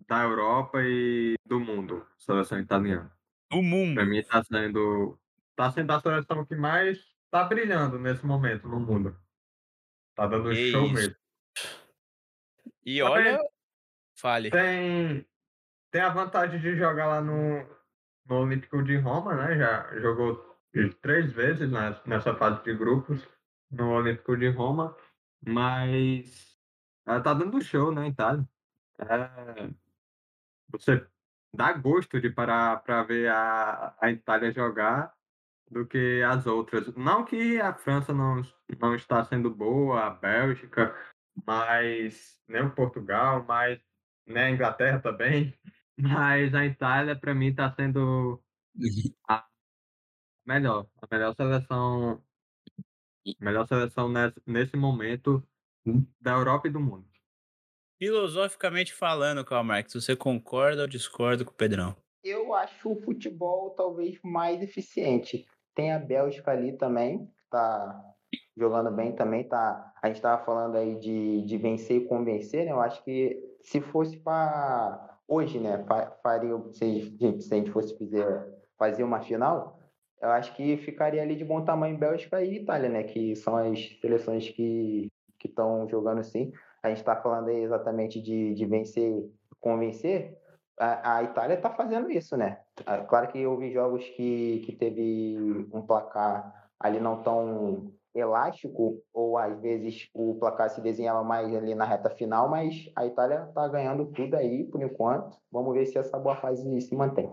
da 0.06 0.22
Europa 0.22 0.82
e 0.82 1.34
do 1.44 1.58
mundo, 1.58 2.06
seleção 2.18 2.60
italiana. 2.60 3.10
O 3.52 3.62
mundo. 3.62 3.94
Para 3.94 4.04
mim 4.04 4.18
está 4.18 4.44
sendo 4.44 5.18
tá 5.56 5.70
sendo 5.72 5.90
a 5.90 6.00
seleção 6.00 6.44
que 6.44 6.54
mais 6.54 6.98
está 7.24 7.44
brilhando 7.44 7.98
nesse 7.98 8.24
momento 8.24 8.68
no 8.68 8.78
mundo. 8.78 9.16
Tá 10.14 10.26
dando 10.26 10.50
que 10.50 10.70
show 10.70 10.84
isso. 10.84 10.94
mesmo. 10.94 11.16
E 12.84 13.02
olha, 13.02 13.40
fale. 14.14 14.50
Tem 14.50 15.26
tem 15.90 16.02
a 16.02 16.10
vantagem 16.10 16.60
de 16.60 16.76
jogar 16.76 17.06
lá 17.06 17.20
no 17.20 17.66
no 18.26 18.36
Olímpico 18.42 18.82
de 18.82 18.96
Roma, 18.98 19.34
né? 19.34 19.58
Já 19.58 20.00
jogou 20.00 20.58
três 21.00 21.32
vezes 21.32 21.68
nessa 22.06 22.34
fase 22.34 22.62
de 22.62 22.74
grupos 22.74 23.26
no 23.70 23.90
Olímpico 23.90 24.36
de 24.36 24.48
Roma, 24.50 24.96
mas 25.44 26.49
ela 27.10 27.22
tá 27.22 27.34
dando 27.34 27.60
show, 27.62 27.92
né, 27.92 28.08
Itália? 28.08 28.48
É, 28.98 29.70
você 30.68 31.06
dá 31.54 31.72
gosto 31.72 32.20
de 32.20 32.30
parar 32.30 32.82
para 32.82 33.02
ver 33.02 33.30
a, 33.30 33.94
a 34.00 34.10
Itália 34.10 34.52
jogar 34.52 35.12
do 35.70 35.86
que 35.86 36.22
as 36.22 36.46
outras. 36.46 36.94
Não 36.94 37.24
que 37.24 37.60
a 37.60 37.74
França 37.74 38.12
não, 38.12 38.42
não 38.78 38.94
está 38.94 39.24
sendo 39.24 39.50
boa, 39.50 40.06
a 40.06 40.10
Bélgica, 40.10 40.94
mas 41.46 42.38
nem 42.48 42.62
o 42.62 42.74
Portugal, 42.74 43.44
mas 43.46 43.80
nem 44.26 44.44
a 44.44 44.50
Inglaterra 44.50 45.00
também. 45.00 45.54
Mas 46.02 46.54
a 46.54 46.64
Itália, 46.64 47.14
para 47.14 47.34
mim, 47.34 47.48
está 47.48 47.70
sendo 47.74 48.42
a 49.28 49.46
melhor. 50.46 50.86
A 51.02 51.06
melhor 51.14 51.34
seleção. 51.34 52.24
Melhor 53.38 53.68
seleção 53.68 54.08
nesse, 54.08 54.40
nesse 54.46 54.76
momento 54.78 55.46
da 56.20 56.32
Europa 56.32 56.68
e 56.68 56.70
do 56.70 56.80
mundo. 56.80 57.04
Filosoficamente 57.98 58.94
falando, 58.94 59.44
Karl 59.44 59.64
Marx, 59.64 59.92
você 59.92 60.16
concorda 60.16 60.82
ou 60.82 60.88
discorda 60.88 61.44
com 61.44 61.50
o 61.50 61.54
Pedrão? 61.54 61.94
Eu 62.24 62.54
acho 62.54 62.92
o 62.92 63.00
futebol 63.02 63.70
talvez 63.70 64.18
mais 64.22 64.62
eficiente. 64.62 65.46
Tem 65.74 65.92
a 65.92 65.98
Bélgica 65.98 66.50
ali 66.50 66.72
também, 66.72 67.26
que 67.26 67.50
tá 67.50 68.02
jogando 68.56 68.90
bem 68.90 69.12
também, 69.12 69.44
tá. 69.44 69.92
A 70.02 70.06
gente 70.06 70.16
estava 70.16 70.44
falando 70.44 70.76
aí 70.76 70.98
de, 70.98 71.42
de 71.42 71.58
vencer 71.58 71.98
e 71.98 72.06
convencer, 72.06 72.64
né? 72.64 72.72
Eu 72.72 72.80
acho 72.80 73.02
que 73.04 73.38
se 73.62 73.80
fosse 73.80 74.16
para 74.18 75.18
hoje, 75.28 75.60
né, 75.60 75.84
faria 76.22 76.58
se, 76.72 77.16
se 77.40 77.54
a 77.54 77.56
gente 77.56 77.70
fosse 77.70 77.96
fazer, 77.96 78.26
fazer 78.76 79.04
uma 79.04 79.20
final, 79.20 79.78
eu 80.20 80.28
acho 80.30 80.54
que 80.56 80.76
ficaria 80.78 81.22
ali 81.22 81.36
de 81.36 81.44
bom 81.44 81.64
tamanho 81.64 81.96
Bélgica 81.96 82.42
e 82.42 82.56
Itália, 82.56 82.88
né? 82.88 83.02
Que 83.02 83.36
são 83.36 83.56
as 83.56 83.78
seleções 84.00 84.48
que 84.50 85.08
estão 85.48 85.88
jogando 85.88 86.20
assim. 86.20 86.52
A 86.82 86.88
gente 86.88 86.98
está 86.98 87.16
falando 87.16 87.48
exatamente 87.48 88.20
de, 88.20 88.54
de 88.54 88.66
vencer, 88.66 89.28
convencer. 89.60 90.36
A, 90.78 91.16
a 91.16 91.22
Itália 91.22 91.54
está 91.54 91.70
fazendo 91.70 92.10
isso, 92.10 92.36
né? 92.36 92.58
Ah, 92.86 92.98
claro 92.98 93.28
que 93.28 93.46
houve 93.46 93.72
jogos 93.72 94.04
que, 94.16 94.60
que 94.60 94.72
teve 94.74 95.36
um 95.72 95.82
placar 95.82 96.70
ali 96.78 96.98
não 96.98 97.22
tão 97.22 97.92
elástico, 98.14 99.00
ou 99.12 99.38
às 99.38 99.60
vezes 99.60 100.08
o 100.14 100.34
placar 100.36 100.70
se 100.70 100.80
desenhava 100.80 101.22
mais 101.22 101.54
ali 101.54 101.74
na 101.74 101.84
reta 101.84 102.10
final, 102.10 102.48
mas 102.48 102.90
a 102.96 103.06
Itália 103.06 103.46
está 103.48 103.68
ganhando 103.68 104.06
tudo 104.06 104.34
aí 104.34 104.64
por 104.64 104.82
enquanto. 104.82 105.36
Vamos 105.52 105.74
ver 105.74 105.86
se 105.86 105.98
essa 105.98 106.18
boa 106.18 106.36
fase 106.36 106.80
se 106.80 106.94
mantém. 106.94 107.32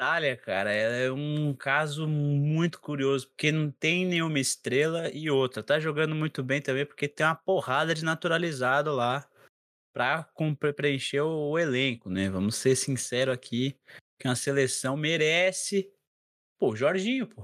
Itália, 0.00 0.34
cara, 0.34 0.72
é 0.72 1.12
um 1.12 1.54
caso 1.54 2.08
muito 2.08 2.80
curioso, 2.80 3.28
porque 3.28 3.52
não 3.52 3.70
tem 3.70 4.06
nenhuma 4.06 4.38
estrela 4.38 5.10
e 5.10 5.28
outra. 5.28 5.62
Tá 5.62 5.78
jogando 5.78 6.14
muito 6.14 6.42
bem 6.42 6.62
também, 6.62 6.86
porque 6.86 7.06
tem 7.06 7.26
uma 7.26 7.34
porrada 7.34 7.94
de 7.94 8.02
naturalizado 8.02 8.90
lá 8.94 9.28
para 9.92 10.24
preencher 10.74 11.20
o, 11.20 11.58
elenco, 11.58 12.08
né? 12.08 12.30
Vamos 12.30 12.56
ser 12.56 12.76
sinceros 12.76 13.34
aqui, 13.34 13.78
que 14.18 14.26
uma 14.26 14.34
seleção 14.34 14.96
merece. 14.96 15.92
Pô, 16.58 16.74
Jorginho, 16.74 17.26
pô. 17.26 17.42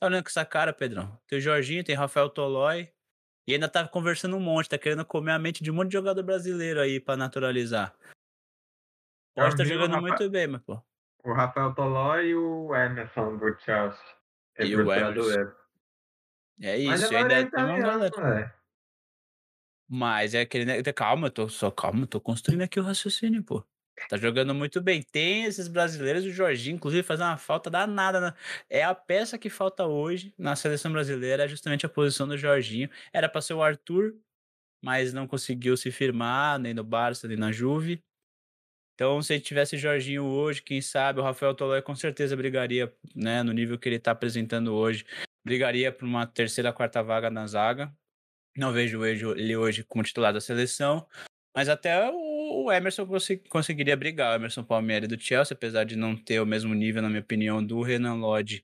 Tá 0.00 0.08
olhando 0.08 0.24
com 0.24 0.30
essa 0.30 0.44
cara, 0.44 0.72
Pedrão? 0.72 1.16
Tem 1.28 1.38
o 1.38 1.40
Jorginho, 1.40 1.84
tem 1.84 1.94
Rafael 1.94 2.28
Tolói. 2.28 2.92
E 3.46 3.52
ainda 3.52 3.68
tá 3.68 3.86
conversando 3.86 4.36
um 4.36 4.40
monte, 4.40 4.68
tá 4.68 4.76
querendo 4.76 5.04
comer 5.04 5.30
a 5.30 5.38
mente 5.38 5.62
de 5.62 5.70
um 5.70 5.74
monte 5.74 5.90
de 5.90 5.96
jogador 5.96 6.24
brasileiro 6.24 6.80
aí 6.80 6.98
para 6.98 7.16
naturalizar. 7.16 7.96
Pode 9.32 9.54
estar 9.54 9.62
tá 9.62 9.64
jogando 9.64 10.00
muito 10.00 10.28
bem, 10.28 10.48
mas 10.48 10.62
pô 10.62 10.82
o 11.24 11.32
Rafael 11.32 11.74
Toló 11.74 12.16
e 12.18 12.34
o 12.34 12.74
Emerson 12.74 13.36
do 13.36 13.56
Chelsea. 13.60 13.98
E 14.58 14.76
o 14.76 14.92
Emerson. 14.92 15.52
É 16.62 16.76
isso, 16.76 17.14
ainda 17.14 17.50
tem 17.50 17.64
uma 17.64 17.78
galera. 17.78 18.54
Mas 19.88 20.34
é 20.34 20.42
aquele. 20.42 20.82
Calma, 20.92 21.28
eu 21.28 21.30
tô 21.30 21.48
só 21.48 21.70
calma, 21.70 22.06
tô 22.06 22.20
construindo 22.20 22.62
aqui 22.62 22.78
o 22.78 22.82
raciocínio, 22.82 23.42
pô. 23.42 23.64
Tá 24.08 24.16
jogando 24.16 24.54
muito 24.54 24.80
bem. 24.80 25.02
Tem 25.02 25.44
esses 25.44 25.68
brasileiros, 25.68 26.24
o 26.24 26.30
Jorginho, 26.30 26.76
inclusive, 26.76 27.02
faz 27.02 27.20
uma 27.20 27.36
falta 27.36 27.68
danada. 27.68 28.20
Né? 28.20 28.34
É 28.68 28.82
a 28.82 28.94
peça 28.94 29.36
que 29.36 29.50
falta 29.50 29.84
hoje 29.84 30.32
na 30.38 30.56
seleção 30.56 30.90
brasileira, 30.92 31.44
é 31.44 31.48
justamente 31.48 31.84
a 31.84 31.88
posição 31.88 32.26
do 32.26 32.38
Jorginho. 32.38 32.88
Era 33.12 33.28
para 33.28 33.42
ser 33.42 33.54
o 33.54 33.62
Arthur, 33.62 34.14
mas 34.82 35.12
não 35.12 35.26
conseguiu 35.26 35.76
se 35.76 35.90
firmar, 35.90 36.58
nem 36.58 36.72
no 36.72 36.84
Barça, 36.84 37.28
nem 37.28 37.36
na 37.36 37.52
Juve. 37.52 38.02
Então, 39.00 39.22
se 39.22 39.40
tivesse 39.40 39.78
Jorginho 39.78 40.26
hoje, 40.26 40.60
quem 40.60 40.82
sabe 40.82 41.20
o 41.20 41.22
Rafael 41.22 41.54
Tolói 41.54 41.80
com 41.80 41.96
certeza 41.96 42.36
brigaria, 42.36 42.92
né, 43.16 43.42
no 43.42 43.50
nível 43.50 43.78
que 43.78 43.88
ele 43.88 43.96
está 43.96 44.10
apresentando 44.10 44.74
hoje, 44.74 45.06
brigaria 45.42 45.90
por 45.90 46.04
uma 46.04 46.26
terceira, 46.26 46.70
quarta 46.70 47.02
vaga 47.02 47.30
na 47.30 47.46
zaga. 47.46 47.90
Não 48.54 48.74
vejo 48.74 49.02
ele 49.02 49.56
hoje 49.56 49.82
como 49.84 50.04
titular 50.04 50.34
da 50.34 50.40
seleção, 50.40 51.06
mas 51.56 51.70
até 51.70 52.10
o 52.12 52.70
Emerson 52.70 53.08
conseguiria 53.48 53.96
brigar. 53.96 54.32
O 54.32 54.34
Emerson 54.34 54.62
Palmieri 54.62 55.06
do 55.06 55.18
Chelsea, 55.18 55.54
apesar 55.54 55.84
de 55.84 55.96
não 55.96 56.14
ter 56.14 56.38
o 56.38 56.44
mesmo 56.44 56.74
nível, 56.74 57.00
na 57.00 57.08
minha 57.08 57.22
opinião, 57.22 57.64
do 57.64 57.80
Renan 57.80 58.16
Lodge 58.16 58.62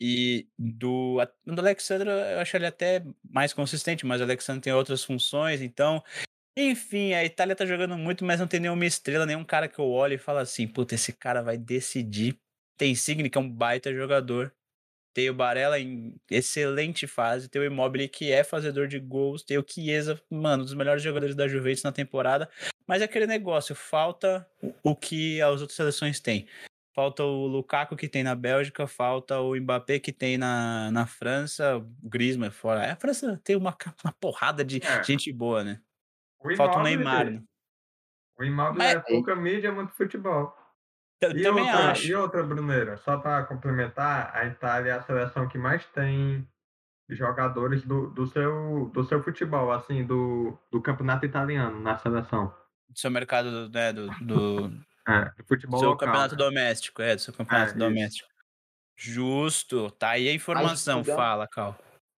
e 0.00 0.46
do, 0.56 1.18
do 1.44 1.60
Alexandre, 1.60 2.08
eu 2.08 2.38
acho 2.38 2.56
ele 2.56 2.66
até 2.66 3.04
mais 3.28 3.52
consistente, 3.52 4.06
mas 4.06 4.20
o 4.20 4.24
Alexandre 4.24 4.62
tem 4.62 4.72
outras 4.72 5.02
funções, 5.02 5.60
então 5.60 6.04
enfim, 6.56 7.14
a 7.14 7.24
Itália 7.24 7.56
tá 7.56 7.64
jogando 7.64 7.96
muito, 7.96 8.24
mas 8.24 8.38
não 8.38 8.46
tem 8.46 8.60
nenhuma 8.60 8.84
estrela, 8.84 9.24
nenhum 9.24 9.44
cara 9.44 9.68
que 9.68 9.78
eu 9.78 9.88
olho 9.88 10.14
e 10.14 10.18
falo 10.18 10.38
assim, 10.38 10.66
puta, 10.66 10.94
esse 10.94 11.12
cara 11.12 11.42
vai 11.42 11.56
decidir. 11.56 12.38
Tem 12.76 12.94
Signe, 12.94 13.30
que 13.30 13.38
é 13.38 13.40
um 13.40 13.50
baita 13.50 13.92
jogador. 13.94 14.52
Tem 15.14 15.28
o 15.28 15.34
Barella 15.34 15.78
em 15.78 16.14
excelente 16.30 17.06
fase. 17.06 17.48
Tem 17.48 17.60
o 17.60 17.64
Immobile, 17.64 18.08
que 18.08 18.32
é 18.32 18.42
fazedor 18.42 18.86
de 18.86 18.98
gols. 18.98 19.42
Tem 19.42 19.58
o 19.58 19.64
Chiesa, 19.66 20.20
mano, 20.30 20.62
um 20.62 20.66
dos 20.66 20.74
melhores 20.74 21.02
jogadores 21.02 21.34
da 21.34 21.48
Juventus 21.48 21.82
na 21.82 21.92
temporada. 21.92 22.48
Mas 22.86 23.02
é 23.02 23.04
aquele 23.04 23.26
negócio, 23.26 23.74
falta 23.74 24.46
o 24.82 24.96
que 24.96 25.40
as 25.40 25.60
outras 25.60 25.76
seleções 25.76 26.20
têm. 26.20 26.46
Falta 26.94 27.22
o 27.22 27.46
Lukaku 27.46 27.96
que 27.96 28.08
tem 28.08 28.22
na 28.22 28.34
Bélgica, 28.34 28.86
falta 28.86 29.40
o 29.40 29.56
Mbappé 29.56 29.98
que 29.98 30.12
tem 30.12 30.36
na, 30.36 30.90
na 30.90 31.06
França, 31.06 31.78
o 31.78 32.08
Griezmann 32.08 32.50
fora. 32.50 32.92
A 32.92 32.96
França 32.96 33.40
tem 33.42 33.56
uma, 33.56 33.76
uma 34.04 34.12
porrada 34.12 34.62
de 34.62 34.82
é. 34.84 35.02
gente 35.02 35.32
boa, 35.32 35.64
né? 35.64 35.80
O 36.44 36.56
Falta 36.56 36.78
o 36.78 36.82
Neymar. 36.82 37.30
Né? 37.30 37.42
O 38.38 38.44
Immobile 38.44 38.84
é 38.84 38.98
pouca 39.00 39.36
mídia, 39.36 39.68
é 39.68 39.70
muito 39.70 39.92
futebol. 39.92 40.56
Eu 41.20 41.30
e 41.30 41.42
também 41.42 41.64
outra, 41.64 41.90
acho. 41.92 42.06
E 42.06 42.14
outra, 42.14 42.42
Bruneira, 42.42 42.96
só 42.96 43.16
para 43.18 43.44
complementar, 43.44 44.34
a 44.34 44.46
Itália 44.46 44.90
é 44.90 44.94
a 44.94 45.02
seleção 45.02 45.48
que 45.48 45.56
mais 45.56 45.84
tem 45.86 46.46
jogadores 47.08 47.84
do, 47.84 48.10
do, 48.10 48.26
seu, 48.26 48.90
do 48.92 49.04
seu 49.04 49.22
futebol, 49.22 49.70
assim, 49.70 50.04
do, 50.04 50.58
do 50.70 50.80
campeonato 50.80 51.24
italiano 51.24 51.80
na 51.80 51.96
seleção. 51.98 52.52
Do 52.88 52.98
seu 52.98 53.10
mercado, 53.10 53.68
né, 53.70 53.92
do... 53.92 54.08
do... 54.20 54.72
É, 55.04 55.24
do 55.36 55.44
futebol 55.48 55.80
do 55.80 55.82
seu 55.82 55.88
local, 55.88 56.06
campeonato 56.06 56.36
né? 56.36 56.44
doméstico, 56.44 57.02
é, 57.02 57.16
do 57.16 57.20
seu 57.20 57.34
campeonato 57.34 57.72
é, 57.72 57.76
doméstico. 57.76 58.28
Isso. 58.96 59.10
Justo, 59.10 59.90
tá 59.90 60.10
aí 60.10 60.28
a 60.28 60.32
informação, 60.32 61.02
fala, 61.02 61.48
Cal 61.48 61.76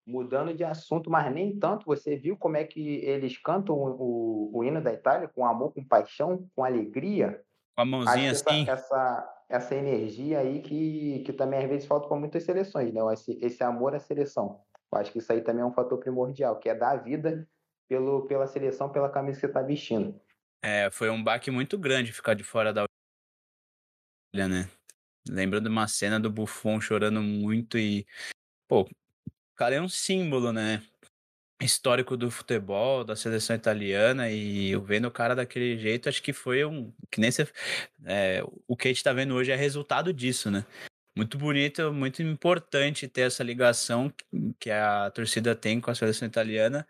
mudando 0.07 0.55
de 0.55 0.65
assunto, 0.65 1.11
mas 1.11 1.33
nem 1.33 1.59
tanto, 1.59 1.87
você 1.87 2.17
viu 2.17 2.37
como 2.37 2.57
é 2.57 2.65
que 2.65 2.97
eles 3.05 3.39
cantam 3.39 3.77
o, 3.77 4.51
o, 4.53 4.59
o 4.59 4.65
hino 4.65 4.83
da 4.83 4.93
Itália 4.93 5.29
com 5.29 5.47
amor, 5.47 5.73
com 5.73 5.85
paixão, 5.85 6.49
com 6.55 6.65
alegria? 6.65 7.41
Com 7.75 7.83
a 7.83 7.85
mãozinha 7.85 8.33
Acho 8.33 8.49
assim. 8.49 8.63
Essa, 8.63 8.73
essa, 8.73 9.45
essa 9.49 9.75
energia 9.75 10.41
aí 10.41 10.61
que, 10.61 11.23
que 11.25 11.33
também 11.33 11.61
às 11.61 11.69
vezes 11.69 11.87
falta 11.87 12.09
para 12.09 12.17
muitas 12.17 12.43
seleções, 12.45 12.93
né? 12.93 13.01
Esse, 13.13 13.39
esse 13.41 13.63
amor 13.63 13.95
à 13.95 14.01
seleção. 14.01 14.61
Eu 14.93 14.99
acho 14.99 15.13
que 15.13 15.19
isso 15.19 15.33
aí 15.33 15.41
também 15.41 15.63
é 15.63 15.67
um 15.67 15.73
fator 15.73 15.99
primordial, 15.99 16.59
que 16.59 16.69
é 16.69 16.75
dar 16.75 16.97
vida 16.97 17.49
pelo, 17.89 18.27
pela 18.27 18.47
seleção, 18.47 18.91
pela 18.91 19.09
camisa 19.09 19.37
que 19.37 19.41
você 19.41 19.47
está 19.47 19.63
vestindo. 19.63 20.21
É, 20.63 20.91
foi 20.91 21.11
um 21.11 21.23
baque 21.23 21.51
muito 21.51 21.79
grande 21.79 22.13
ficar 22.13 22.35
de 22.35 22.45
fora 22.45 22.73
da 22.73 22.85
né? 24.35 24.69
Lembro 25.29 25.61
de 25.61 25.69
uma 25.69 25.87
cena 25.87 26.19
do 26.19 26.31
Buffon 26.31 26.81
chorando 26.81 27.21
muito 27.23 27.79
e 27.79 28.07
pô, 28.67 28.89
cara 29.63 29.77
é 29.77 29.81
um 29.81 29.89
símbolo, 29.89 30.53
né? 30.53 30.83
Histórico 31.63 32.17
do 32.17 32.33
futebol, 32.33 33.05
da 33.05 33.15
seleção 33.15 33.55
italiana 33.55 34.29
e 34.29 34.73
eu 34.73 34.83
vendo 34.83 35.07
o 35.07 35.11
cara 35.11 35.37
daquele 35.37 35.79
jeito, 35.79 36.09
acho 36.09 36.21
que 36.21 36.33
foi 36.33 36.65
um 36.65 36.93
que 37.09 37.21
nem 37.21 37.31
você, 37.31 37.47
é, 38.05 38.43
o 38.67 38.77
que 38.77 38.89
a 38.89 38.91
gente 38.91 39.05
tá 39.05 39.13
vendo 39.13 39.37
hoje 39.37 39.53
é 39.53 39.55
resultado 39.55 40.13
disso, 40.13 40.51
né? 40.51 40.67
Muito 41.17 41.39
bonito, 41.39 41.93
muito 41.93 42.21
importante 42.25 43.07
ter 43.07 43.21
essa 43.21 43.45
ligação 43.45 44.13
que 44.59 44.69
a 44.69 45.09
torcida 45.13 45.55
tem 45.55 45.81
com 45.81 45.93
a 45.93 45.95
seleção 45.95 46.27
italiana 46.27 46.85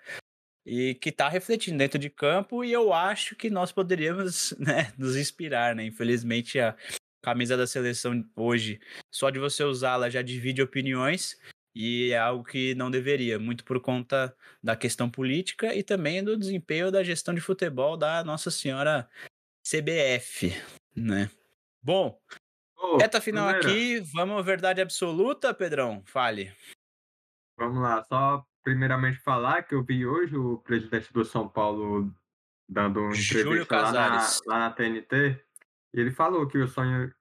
e 0.64 0.94
que 0.94 1.10
está 1.10 1.28
refletindo 1.28 1.76
dentro 1.76 1.98
de 1.98 2.08
campo 2.08 2.64
e 2.64 2.72
eu 2.72 2.94
acho 2.94 3.36
que 3.36 3.50
nós 3.50 3.70
poderíamos 3.70 4.52
né, 4.58 4.94
nos 4.96 5.14
inspirar, 5.14 5.76
né? 5.76 5.84
Infelizmente 5.84 6.58
a 6.58 6.74
camisa 7.22 7.54
da 7.54 7.66
seleção 7.66 8.26
hoje, 8.34 8.80
só 9.10 9.28
de 9.28 9.38
você 9.38 9.62
usá-la 9.62 10.08
já 10.08 10.22
divide 10.22 10.62
opiniões 10.62 11.36
e 11.74 12.10
é 12.10 12.18
algo 12.18 12.44
que 12.44 12.74
não 12.74 12.90
deveria, 12.90 13.38
muito 13.38 13.64
por 13.64 13.80
conta 13.80 14.34
da 14.62 14.76
questão 14.76 15.10
política 15.10 15.74
e 15.74 15.82
também 15.82 16.22
do 16.22 16.36
desempenho 16.36 16.90
da 16.90 17.02
gestão 17.02 17.34
de 17.34 17.40
futebol 17.40 17.96
da 17.96 18.22
Nossa 18.22 18.50
Senhora 18.50 19.08
CBF, 19.62 20.52
né? 20.94 21.30
Bom, 21.82 22.18
oh, 22.76 22.96
reta 22.98 23.20
final 23.20 23.48
aqui, 23.48 24.00
vamos 24.12 24.44
verdade 24.44 24.80
absoluta, 24.80 25.54
Pedrão? 25.54 26.02
Fale. 26.04 26.54
Vamos 27.56 27.82
lá, 27.82 28.02
só 28.04 28.44
primeiramente 28.62 29.18
falar 29.18 29.62
que 29.62 29.74
eu 29.74 29.82
vi 29.82 30.06
hoje 30.06 30.36
o 30.36 30.58
presidente 30.58 31.12
do 31.12 31.24
São 31.24 31.48
Paulo 31.48 32.12
dando 32.68 33.00
uma 33.00 33.16
entrevista 33.16 33.80
lá 33.80 33.92
na, 33.92 34.28
lá 34.46 34.58
na 34.58 34.70
TNT. 34.70 35.40
E 35.94 36.00
ele 36.00 36.10
falou 36.10 36.46
que 36.46 36.58
o 36.58 36.66
sonho 36.66 37.12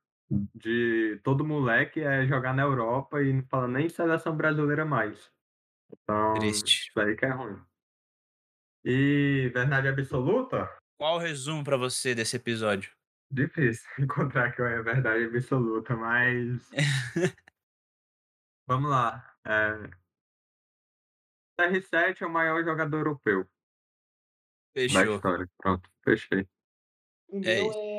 de 0.56 1.20
todo 1.24 1.46
moleque 1.46 2.02
é 2.02 2.26
jogar 2.26 2.54
na 2.54 2.64
Europa 2.64 3.22
e 3.22 3.34
não 3.34 3.44
fala 3.44 3.68
nem 3.68 3.90
seleção 3.90 4.36
brasileira 4.36 4.86
mais. 4.86 5.32
Então, 5.92 6.34
Triste. 6.36 6.90
isso 6.90 7.00
aí 7.00 7.16
que 7.16 7.26
é 7.26 7.30
ruim. 7.30 7.62
E 8.86 9.52
verdade 9.54 9.90
absoluta? 9.90 10.70
Qual 10.98 11.16
o 11.16 11.20
resumo 11.20 11.64
para 11.64 11.78
você 11.78 12.16
desse 12.16 12.38
episódio? 12.38 12.92
Difícil 13.30 13.88
encontrar 14.00 14.52
que 14.52 14.62
é 14.62 14.82
verdade 14.82 15.26
absoluta, 15.26 15.96
mas. 15.96 16.70
Vamos 18.68 18.90
lá. 18.90 19.36
É... 19.46 20.02
CR7 21.60 22.22
é 22.22 22.26
o 22.26 22.30
maior 22.30 22.64
jogador 22.64 22.98
europeu. 22.98 23.46
Fechou. 24.74 25.06
Da 25.06 25.16
história. 25.16 25.50
Pronto, 25.58 25.90
fechei. 26.04 26.48
O 27.28 27.38
é 27.38 27.40
meu 27.40 27.72
é 27.72 27.91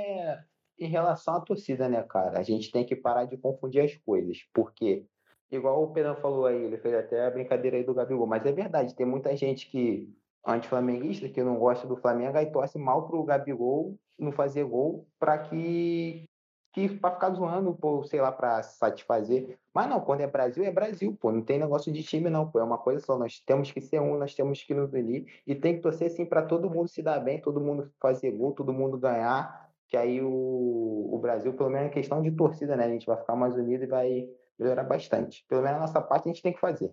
em 0.84 0.88
relação 0.88 1.36
à 1.36 1.40
torcida, 1.40 1.88
né, 1.88 2.02
cara? 2.02 2.38
A 2.38 2.42
gente 2.42 2.70
tem 2.70 2.84
que 2.84 2.96
parar 2.96 3.24
de 3.24 3.36
confundir 3.36 3.82
as 3.82 3.94
coisas, 3.96 4.38
porque, 4.52 5.06
igual 5.50 5.82
o 5.82 5.92
Pedro 5.92 6.16
falou 6.16 6.46
aí, 6.46 6.62
ele 6.64 6.78
fez 6.78 6.94
até 6.94 7.26
a 7.26 7.30
brincadeira 7.30 7.76
aí 7.76 7.84
do 7.84 7.94
Gabigol, 7.94 8.26
mas 8.26 8.44
é 8.44 8.52
verdade, 8.52 8.94
tem 8.94 9.06
muita 9.06 9.36
gente 9.36 9.70
que, 9.70 10.12
anti-flamenguista, 10.46 11.28
que 11.28 11.42
não 11.42 11.56
gosta 11.56 11.86
do 11.86 11.96
Flamengo, 11.96 12.38
e 12.38 12.46
torce 12.46 12.78
mal 12.78 13.06
pro 13.06 13.24
Gabigol 13.24 13.96
não 14.18 14.32
fazer 14.32 14.64
gol 14.64 15.06
para 15.18 15.38
que 15.38 16.24
que 16.72 16.88
para 16.88 17.14
ficar 17.14 17.30
zoando, 17.34 17.74
pô, 17.74 18.02
sei 18.04 18.20
lá, 18.20 18.32
para 18.32 18.62
satisfazer. 18.62 19.58
Mas 19.74 19.88
não, 19.88 20.00
quando 20.00 20.22
é 20.22 20.26
Brasil, 20.26 20.64
é 20.64 20.70
Brasil, 20.70 21.14
pô. 21.20 21.30
Não 21.30 21.42
tem 21.42 21.58
negócio 21.58 21.92
de 21.92 22.02
time, 22.02 22.30
não, 22.30 22.50
pô. 22.50 22.58
É 22.58 22.64
uma 22.64 22.78
coisa 22.78 23.04
só. 23.04 23.18
Nós 23.18 23.40
temos 23.40 23.70
que 23.70 23.80
ser 23.80 24.00
um, 24.00 24.16
nós 24.16 24.34
temos 24.34 24.62
que 24.62 24.72
nos 24.72 24.90
unir. 24.92 25.26
E 25.46 25.54
tem 25.54 25.76
que 25.76 25.82
torcer, 25.82 26.06
assim, 26.06 26.24
para 26.24 26.42
todo 26.42 26.70
mundo 26.70 26.88
se 26.88 27.02
dar 27.02 27.20
bem, 27.20 27.40
todo 27.40 27.60
mundo 27.60 27.92
fazer 28.00 28.30
gol, 28.30 28.52
todo 28.52 28.72
mundo 28.72 28.96
ganhar. 28.98 29.70
Que 29.92 29.96
aí 29.98 30.22
o, 30.22 31.10
o 31.12 31.18
Brasil, 31.18 31.52
pelo 31.52 31.68
menos, 31.68 31.88
é 31.88 31.90
questão 31.90 32.22
de 32.22 32.30
torcida, 32.30 32.74
né? 32.74 32.86
A 32.86 32.88
gente 32.88 33.04
vai 33.04 33.18
ficar 33.18 33.36
mais 33.36 33.54
unido 33.54 33.84
e 33.84 33.86
vai 33.86 34.26
melhorar 34.58 34.84
bastante. 34.84 35.44
Pelo 35.46 35.60
menos 35.60 35.76
a 35.76 35.80
nossa 35.80 36.00
parte 36.00 36.30
a 36.30 36.32
gente 36.32 36.40
tem 36.40 36.54
que 36.54 36.58
fazer. 36.58 36.90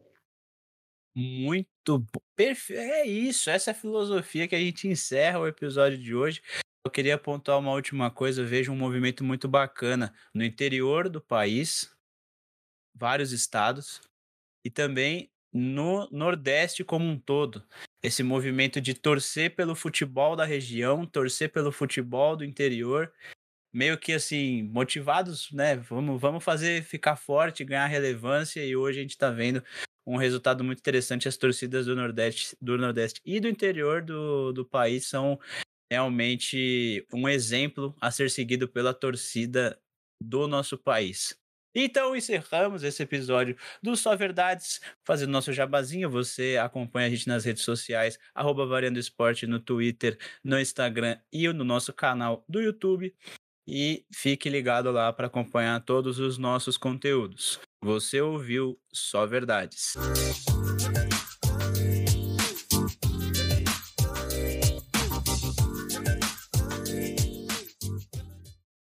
Muito 1.15 2.05
perfeito. 2.35 2.81
É 2.81 3.05
isso, 3.05 3.49
essa 3.49 3.69
é 3.69 3.71
a 3.71 3.73
filosofia 3.73 4.49
que 4.49 4.55
a 4.55 4.59
gente 4.59 4.85
encerra 4.85 5.39
o 5.39 5.47
episódio 5.47 5.97
de 5.97 6.13
hoje. 6.13 6.41
Eu 6.85 6.91
queria 6.91 7.15
apontar 7.15 7.57
uma 7.57 7.71
última 7.71 8.11
coisa. 8.11 8.41
Eu 8.41 8.45
vejo 8.45 8.69
um 8.73 8.77
movimento 8.77 9.23
muito 9.23 9.47
bacana 9.47 10.13
no 10.33 10.43
interior 10.43 11.07
do 11.07 11.21
país, 11.21 11.89
vários 12.93 13.31
estados, 13.31 14.01
e 14.61 14.69
também 14.69 15.31
no 15.53 16.07
Nordeste 16.11 16.83
como 16.83 17.05
um 17.05 17.17
todo. 17.17 17.63
Esse 18.01 18.23
movimento 18.23 18.79
de 18.79 18.93
torcer 18.93 19.55
pelo 19.55 19.75
futebol 19.75 20.35
da 20.35 20.45
região, 20.45 21.05
torcer 21.05 21.51
pelo 21.51 21.71
futebol 21.71 22.35
do 22.35 22.45
interior, 22.45 23.11
meio 23.73 23.97
que 23.97 24.13
assim, 24.13 24.63
motivados, 24.63 25.51
né? 25.51 25.75
Vamos, 25.75 26.19
vamos 26.19 26.43
fazer 26.43 26.83
ficar 26.83 27.15
forte, 27.15 27.63
ganhar 27.65 27.87
relevância, 27.87 28.65
e 28.65 28.75
hoje 28.75 28.99
a 28.99 29.01
gente 29.01 29.11
está 29.11 29.29
vendo 29.29 29.63
um 30.05 30.17
resultado 30.17 30.63
muito 30.63 30.79
interessante. 30.79 31.27
As 31.27 31.37
torcidas 31.37 31.85
do 31.85 31.95
Nordeste, 31.95 32.55
do 32.61 32.77
Nordeste 32.77 33.21
e 33.25 33.39
do 33.39 33.47
interior 33.47 34.01
do, 34.01 34.51
do 34.51 34.65
país 34.65 35.07
são 35.07 35.39
realmente 35.91 37.05
um 37.13 37.27
exemplo 37.27 37.95
a 37.99 38.11
ser 38.11 38.29
seguido 38.29 38.67
pela 38.67 38.93
torcida 38.93 39.79
do 40.21 40.47
nosso 40.47 40.77
país. 40.77 41.38
Então 41.73 42.15
encerramos 42.15 42.83
esse 42.83 43.03
episódio 43.03 43.55
do 43.81 43.95
Só 43.95 44.15
Verdades, 44.15 44.79
fazendo 45.03 45.31
nosso 45.31 45.53
jabazinho. 45.53 46.09
Você 46.09 46.57
acompanha 46.61 47.07
a 47.07 47.09
gente 47.09 47.27
nas 47.27 47.45
redes 47.45 47.63
sociais, 47.63 48.17
arroba 48.33 48.65
Variando 48.65 48.99
Esporte 48.99 49.45
no 49.45 49.59
Twitter, 49.59 50.17
no 50.43 50.59
Instagram 50.59 51.17
e 51.31 51.47
no 51.49 51.63
nosso 51.63 51.93
canal 51.93 52.43
do 52.47 52.59
YouTube. 52.59 53.13
E 53.67 54.03
fique 54.11 54.49
ligado 54.49 54.91
lá 54.91 55.13
para 55.13 55.27
acompanhar 55.27 55.79
todos 55.81 56.17
os 56.17 56.39
nossos 56.39 56.75
conteúdos. 56.75 57.59
Você 57.83 58.19
ouviu 58.19 58.79
Só 58.91 59.27
Verdades. 59.27 59.93